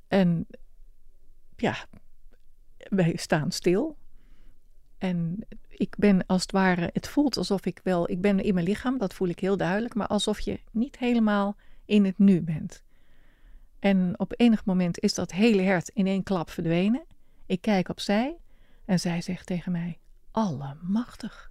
En 0.09 0.47
ja, 1.57 1.77
wij 2.77 3.17
staan 3.17 3.51
stil. 3.51 3.97
En 4.99 5.47
ik 5.69 5.95
ben 5.99 6.27
als 6.27 6.43
het 6.43 6.53
ware, 6.53 6.91
het 6.93 7.09
voelt 7.09 7.37
alsof 7.37 7.67
ik 7.67 7.81
wel, 7.83 8.11
ik 8.11 8.21
ben 8.21 8.41
in 8.41 8.55
mijn 8.55 8.67
lichaam, 8.67 8.99
dat 8.99 9.15
voel 9.15 9.29
ik 9.29 9.41
heel 9.41 9.57
duidelijk, 9.57 9.95
maar 9.95 10.07
alsof 10.07 10.41
je 10.41 10.61
niet 10.71 10.99
helemaal 10.99 11.57
in 11.87 12.05
het 12.05 12.19
nu 12.19 12.43
bent. 12.43 12.83
En 13.79 14.19
op 14.19 14.33
enig 14.37 14.65
moment 14.65 14.99
is 14.99 15.15
dat 15.15 15.33
hele 15.33 15.63
hert 15.63 15.89
in 15.89 16.07
één 16.07 16.23
klap 16.23 16.51
verdwenen. 16.51 17.05
Ik 17.47 17.61
kijk 17.61 17.89
opzij 17.89 18.37
en 18.85 19.01
zij 19.01 19.21
zegt 19.21 19.47
tegen 19.47 19.73
mij: 19.73 19.99
Allemachtig. 20.31 21.51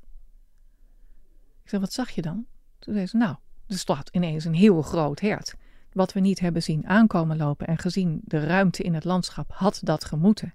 Ik 1.64 1.70
zeg, 1.70 1.80
wat 1.80 1.94
zag 1.94 2.10
je 2.10 2.22
dan? 2.22 2.46
Toen 2.80 2.94
zei 2.94 3.06
ze, 3.06 3.18
nou, 3.18 3.36
er 3.68 3.78
staat 3.78 4.10
ineens 4.10 4.46
een 4.46 4.54
heel 4.54 4.82
groot 4.82 5.20
hert. 5.20 5.56
Wat 5.92 6.14
we 6.14 6.20
niet 6.20 6.40
hebben 6.40 6.64
zien 6.64 6.88
aankomen 6.88 7.38
lopen 7.38 7.68
en 7.68 7.78
gezien 7.78 8.22
de 8.24 8.40
ruimte 8.46 8.84
in 8.84 8.94
het 8.94 9.04
landschap 9.04 9.52
had 9.52 9.80
dat 9.84 10.06
gemoeten. 10.06 10.54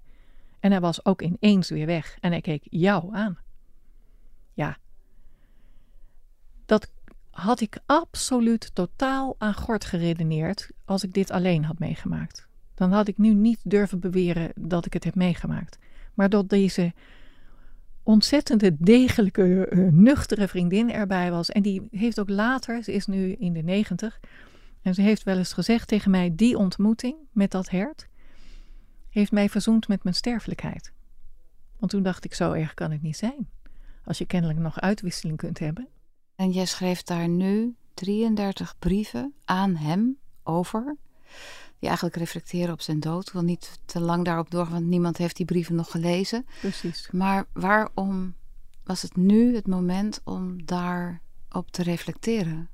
En 0.59 0.71
hij 0.71 0.79
was 0.79 1.05
ook 1.05 1.21
ineens 1.21 1.69
weer 1.69 1.85
weg 1.85 2.17
en 2.19 2.31
hij 2.31 2.41
keek 2.41 2.67
jou 2.69 3.15
aan. 3.15 3.37
Ja, 4.53 4.77
dat 6.65 6.91
had 7.31 7.61
ik 7.61 7.79
absoluut 7.85 8.75
totaal 8.75 9.35
aan 9.37 9.53
gort 9.53 9.85
geredeneerd 9.85 10.69
als 10.85 11.03
ik 11.03 11.13
dit 11.13 11.31
alleen 11.31 11.65
had 11.65 11.79
meegemaakt. 11.79 12.47
Dan 12.73 12.91
had 12.91 13.07
ik 13.07 13.17
nu 13.17 13.33
niet 13.33 13.59
durven 13.63 13.99
beweren 13.99 14.51
dat 14.55 14.85
ik 14.85 14.93
het 14.93 15.03
heb 15.03 15.15
meegemaakt. 15.15 15.77
Maar 16.13 16.29
door 16.29 16.47
deze 16.47 16.93
ontzettende 18.03 18.75
degelijke, 18.79 19.69
uh, 19.71 19.91
nuchtere 19.91 20.47
vriendin 20.47 20.91
erbij 20.91 21.31
was. 21.31 21.49
En 21.49 21.61
die 21.61 21.87
heeft 21.91 22.19
ook 22.19 22.29
later, 22.29 22.83
ze 22.83 22.93
is 22.93 23.05
nu 23.05 23.31
in 23.31 23.53
de 23.53 23.61
negentig, 23.61 24.19
en 24.81 24.93
ze 24.93 25.01
heeft 25.01 25.23
wel 25.23 25.37
eens 25.37 25.53
gezegd 25.53 25.87
tegen 25.87 26.11
mij: 26.11 26.35
die 26.35 26.57
ontmoeting 26.57 27.15
met 27.31 27.51
dat 27.51 27.69
hert 27.69 28.09
heeft 29.09 29.31
mij 29.31 29.49
verzoend 29.49 29.87
met 29.87 30.03
mijn 30.03 30.15
sterfelijkheid. 30.15 30.91
Want 31.79 31.91
toen 31.91 32.03
dacht 32.03 32.25
ik: 32.25 32.33
zo 32.33 32.51
erg 32.51 32.73
kan 32.73 32.91
het 32.91 33.01
niet 33.01 33.17
zijn. 33.17 33.49
Als 34.03 34.17
je 34.17 34.25
kennelijk 34.25 34.59
nog 34.59 34.81
uitwisseling 34.81 35.37
kunt 35.37 35.59
hebben. 35.59 35.87
En 36.41 36.51
jij 36.51 36.65
schreef 36.65 37.03
daar 37.03 37.27
nu 37.27 37.75
33 37.93 38.75
brieven 38.79 39.33
aan 39.45 39.75
hem 39.75 40.17
over 40.43 40.95
die 41.79 41.87
eigenlijk 41.87 42.15
reflecteren 42.15 42.73
op 42.73 42.81
zijn 42.81 42.99
dood. 42.99 43.27
Ik 43.27 43.33
wil 43.33 43.41
niet 43.41 43.79
te 43.85 43.99
lang 43.99 44.25
daarop 44.25 44.51
doorgaan, 44.51 44.73
want 44.73 44.85
niemand 44.85 45.17
heeft 45.17 45.35
die 45.35 45.45
brieven 45.45 45.75
nog 45.75 45.91
gelezen. 45.91 46.45
Precies. 46.59 47.09
Maar 47.11 47.45
waarom 47.53 48.35
was 48.83 49.01
het 49.01 49.15
nu 49.15 49.55
het 49.55 49.67
moment 49.67 50.21
om 50.23 50.65
daarop 50.65 51.71
te 51.71 51.83
reflecteren? 51.83 52.69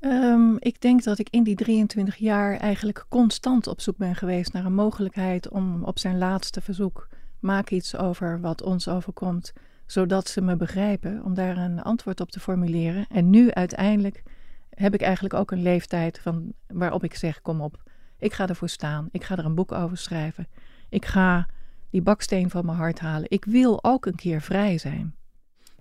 Um, 0.00 0.56
ik 0.58 0.80
denk 0.80 1.02
dat 1.02 1.18
ik 1.18 1.28
in 1.30 1.42
die 1.42 1.56
23 1.56 2.16
jaar 2.16 2.56
eigenlijk 2.56 3.06
constant 3.08 3.66
op 3.66 3.80
zoek 3.80 3.96
ben 3.96 4.14
geweest 4.14 4.52
naar 4.52 4.64
een 4.64 4.74
mogelijkheid 4.74 5.48
om 5.48 5.84
op 5.84 5.98
zijn 5.98 6.18
laatste 6.18 6.60
verzoek 6.60 7.08
maak 7.38 7.70
iets 7.70 7.96
over 7.96 8.40
wat 8.40 8.62
ons 8.62 8.88
overkomt, 8.88 9.52
zodat 9.86 10.28
ze 10.28 10.40
me 10.40 10.56
begrijpen, 10.56 11.24
om 11.24 11.34
daar 11.34 11.56
een 11.56 11.82
antwoord 11.82 12.20
op 12.20 12.30
te 12.30 12.40
formuleren. 12.40 13.06
En 13.08 13.30
nu 13.30 13.50
uiteindelijk 13.50 14.22
heb 14.70 14.94
ik 14.94 15.00
eigenlijk 15.00 15.34
ook 15.34 15.50
een 15.50 15.62
leeftijd 15.62 16.18
van, 16.18 16.52
waarop 16.66 17.04
ik 17.04 17.14
zeg: 17.14 17.42
kom 17.42 17.60
op, 17.60 17.82
ik 18.18 18.32
ga 18.32 18.48
ervoor 18.48 18.68
staan. 18.68 19.08
Ik 19.10 19.24
ga 19.24 19.36
er 19.36 19.44
een 19.44 19.54
boek 19.54 19.72
over 19.72 19.96
schrijven. 19.96 20.46
Ik 20.88 21.04
ga 21.04 21.48
die 21.90 22.02
baksteen 22.02 22.50
van 22.50 22.66
mijn 22.66 22.78
hart 22.78 23.00
halen. 23.00 23.30
Ik 23.30 23.44
wil 23.44 23.84
ook 23.84 24.06
een 24.06 24.14
keer 24.14 24.40
vrij 24.40 24.78
zijn. 24.78 25.14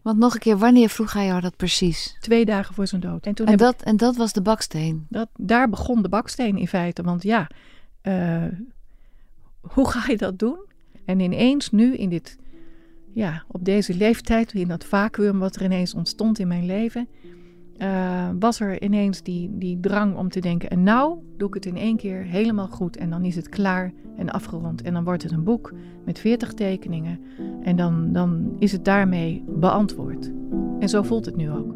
Want 0.01 0.17
nog 0.17 0.33
een 0.33 0.39
keer, 0.39 0.57
wanneer 0.57 0.89
vroeg 0.89 1.13
hij 1.13 1.25
jou 1.25 1.41
dat 1.41 1.55
precies? 1.55 2.17
Twee 2.19 2.45
dagen 2.45 2.75
voor 2.75 2.87
zijn 2.87 3.01
dood. 3.01 3.25
En, 3.25 3.33
toen 3.33 3.47
en, 3.47 3.57
dat, 3.57 3.81
en 3.81 3.97
dat 3.97 4.15
was 4.15 4.33
de 4.33 4.41
baksteen? 4.41 5.05
Dat, 5.09 5.29
daar 5.35 5.69
begon 5.69 6.01
de 6.01 6.09
baksteen 6.09 6.57
in 6.57 6.67
feite. 6.67 7.03
Want 7.03 7.23
ja, 7.23 7.49
uh, 8.03 8.45
hoe 9.61 9.89
ga 9.89 10.11
je 10.11 10.17
dat 10.17 10.39
doen? 10.39 10.65
En 11.05 11.19
ineens 11.19 11.71
nu 11.71 11.95
in 11.95 12.09
dit, 12.09 12.37
ja, 13.13 13.43
op 13.47 13.65
deze 13.65 13.97
leeftijd, 13.97 14.53
in 14.53 14.67
dat 14.67 14.85
vacuüm 14.85 15.39
wat 15.39 15.55
er 15.55 15.63
ineens 15.63 15.93
ontstond 15.93 16.39
in 16.39 16.47
mijn 16.47 16.65
leven, 16.65 17.07
uh, 17.77 18.29
was 18.39 18.59
er 18.59 18.81
ineens 18.81 19.23
die, 19.23 19.57
die 19.57 19.79
drang 19.79 20.17
om 20.17 20.29
te 20.29 20.39
denken: 20.39 20.69
en 20.69 20.83
nou 20.83 21.17
doe 21.37 21.47
ik 21.47 21.53
het 21.53 21.65
in 21.65 21.77
één 21.77 21.97
keer 21.97 22.23
helemaal 22.23 22.67
goed 22.67 22.97
en 22.97 23.09
dan 23.09 23.25
is 23.25 23.35
het 23.35 23.49
klaar 23.49 23.93
en 24.17 24.29
afgerond. 24.29 24.81
En 24.81 24.93
dan 24.93 25.03
wordt 25.03 25.23
het 25.23 25.31
een 25.31 25.43
boek 25.43 25.73
met 26.05 26.19
40 26.19 26.53
tekeningen 26.53 27.19
en 27.61 27.75
dan, 27.75 28.11
dan 28.11 28.55
is 28.59 28.71
het 28.71 28.85
daarmee 28.85 29.43
beantwoord. 29.47 30.31
En 30.79 30.89
zo 30.89 31.01
voelt 31.01 31.25
het 31.25 31.35
nu 31.35 31.51
ook. 31.51 31.75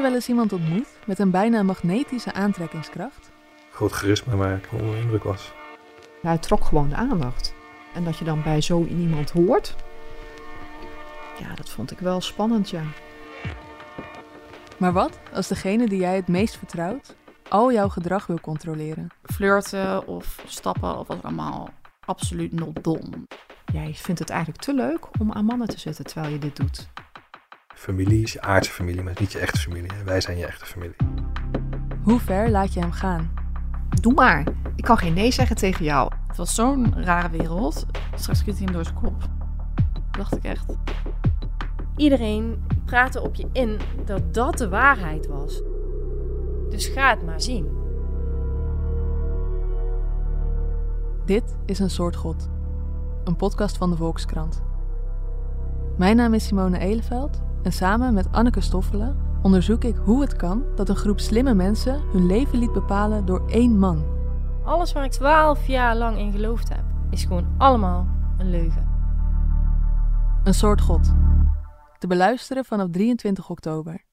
Je 0.00 0.06
wel 0.06 0.14
eens 0.14 0.28
iemand 0.28 0.52
ontmoet 0.52 0.88
met 1.06 1.18
een 1.18 1.30
bijna 1.30 1.62
magnetische 1.62 2.32
aantrekkingskracht? 2.32 3.30
Groot 3.70 3.92
charisma 3.92 4.36
waar 4.36 4.56
ik 4.56 4.68
onder 4.72 4.90
de 4.90 5.00
indruk 5.00 5.22
was. 5.22 5.52
Hij 6.22 6.38
trok 6.38 6.64
gewoon 6.64 6.88
de 6.88 6.94
aandacht. 6.94 7.54
En 7.94 8.04
dat 8.04 8.16
je 8.16 8.24
dan 8.24 8.42
bij 8.42 8.60
zo 8.60 8.84
iemand 8.84 9.30
hoort, 9.30 9.74
ja, 11.38 11.54
dat 11.54 11.70
vond 11.70 11.90
ik 11.90 11.98
wel 11.98 12.20
spannend, 12.20 12.70
ja. 12.70 12.82
Maar 14.76 14.92
wat 14.92 15.18
als 15.32 15.48
degene 15.48 15.88
die 15.88 16.00
jij 16.00 16.16
het 16.16 16.28
meest 16.28 16.56
vertrouwt 16.56 17.16
al 17.48 17.72
jouw 17.72 17.88
gedrag 17.88 18.26
wil 18.26 18.40
controleren? 18.40 19.08
flirten 19.22 20.06
of 20.06 20.42
stappen 20.46 20.98
of 20.98 21.06
wat 21.06 21.22
allemaal 21.22 21.68
absoluut 22.04 22.52
not 22.52 22.84
dom. 22.84 23.26
Jij 23.72 23.94
vindt 23.94 24.20
het 24.20 24.30
eigenlijk 24.30 24.62
te 24.62 24.74
leuk 24.74 25.20
om 25.20 25.32
aan 25.32 25.44
mannen 25.44 25.68
te 25.68 25.78
zitten 25.78 26.04
terwijl 26.04 26.32
je 26.32 26.38
dit 26.38 26.56
doet. 26.56 26.88
Familie 27.80 28.22
is 28.22 28.32
je 28.32 28.40
aardse 28.40 28.70
familie, 28.70 29.02
maar 29.02 29.16
niet 29.20 29.32
je 29.32 29.38
echte 29.38 29.58
familie. 29.58 29.92
En 29.92 30.04
wij 30.04 30.20
zijn 30.20 30.38
je 30.38 30.46
echte 30.46 30.66
familie. 30.66 30.96
Hoe 32.02 32.20
ver 32.20 32.50
laat 32.50 32.72
je 32.72 32.80
hem 32.80 32.92
gaan? 32.92 33.30
Doe 34.00 34.12
maar. 34.14 34.46
Ik 34.76 34.84
kan 34.84 34.98
geen 34.98 35.14
nee 35.14 35.32
zeggen 35.32 35.56
tegen 35.56 35.84
jou. 35.84 36.12
Het 36.26 36.36
was 36.36 36.54
zo'n 36.54 36.94
rare 37.04 37.30
wereld. 37.30 37.86
Straks 38.14 38.38
schiet 38.38 38.54
hij 38.54 38.64
hem 38.64 38.72
door 38.72 38.84
zijn 38.84 38.96
kop. 38.96 39.28
Dacht 40.10 40.36
ik 40.36 40.44
echt. 40.44 40.76
Iedereen 41.96 42.64
praatte 42.84 43.20
op 43.20 43.34
je 43.34 43.48
in 43.52 43.78
dat 44.04 44.34
dat 44.34 44.58
de 44.58 44.68
waarheid 44.68 45.26
was. 45.26 45.62
Dus 46.70 46.86
ga 46.86 47.10
het 47.10 47.24
maar 47.24 47.40
zien. 47.40 47.68
Dit 51.24 51.56
is 51.66 51.78
een 51.78 51.90
soort 51.90 52.16
God. 52.16 52.48
Een 53.24 53.36
podcast 53.36 53.76
van 53.76 53.90
de 53.90 53.96
Volkskrant. 53.96 54.62
Mijn 55.96 56.16
naam 56.16 56.34
is 56.34 56.46
Simone 56.46 56.78
Eleveld 56.78 57.48
en 57.62 57.72
samen 57.72 58.14
met 58.14 58.32
Anneke 58.32 58.60
Stoffelen 58.60 59.16
onderzoek 59.42 59.84
ik 59.84 59.96
hoe 59.96 60.20
het 60.20 60.36
kan 60.36 60.64
dat 60.74 60.88
een 60.88 60.96
groep 60.96 61.20
slimme 61.20 61.54
mensen 61.54 62.00
hun 62.12 62.26
leven 62.26 62.58
liet 62.58 62.72
bepalen 62.72 63.26
door 63.26 63.42
één 63.48 63.78
man. 63.78 64.04
Alles 64.64 64.92
waar 64.92 65.04
ik 65.04 65.10
twaalf 65.10 65.66
jaar 65.66 65.96
lang 65.96 66.18
in 66.18 66.32
geloofd 66.32 66.68
heb, 66.68 66.84
is 67.10 67.24
gewoon 67.24 67.46
allemaal 67.58 68.06
een 68.38 68.50
leugen. 68.50 68.88
Een 70.44 70.54
soort 70.54 70.80
God. 70.80 71.12
Te 71.98 72.06
beluisteren 72.06 72.64
vanaf 72.64 72.88
23 72.90 73.50
oktober. 73.50 74.04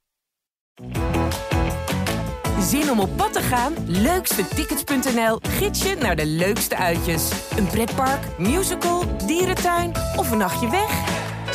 Zin 2.60 2.92
om 2.92 3.00
op 3.00 3.10
pad 3.18 3.34
te 3.34 3.42
gaan? 3.42 3.74
Leukstetickets.nl 3.86 5.40
gids 5.42 5.84
je 5.84 5.96
naar 6.02 6.16
de 6.16 6.26
leukste 6.26 6.78
uitjes. 6.78 7.50
Een 7.58 7.68
pretpark, 7.68 8.40
musical, 8.40 9.04
dierentuin 9.26 9.92
of 10.16 10.32
een 10.32 10.38
nachtje 10.38 10.70
weg? 10.70 11.17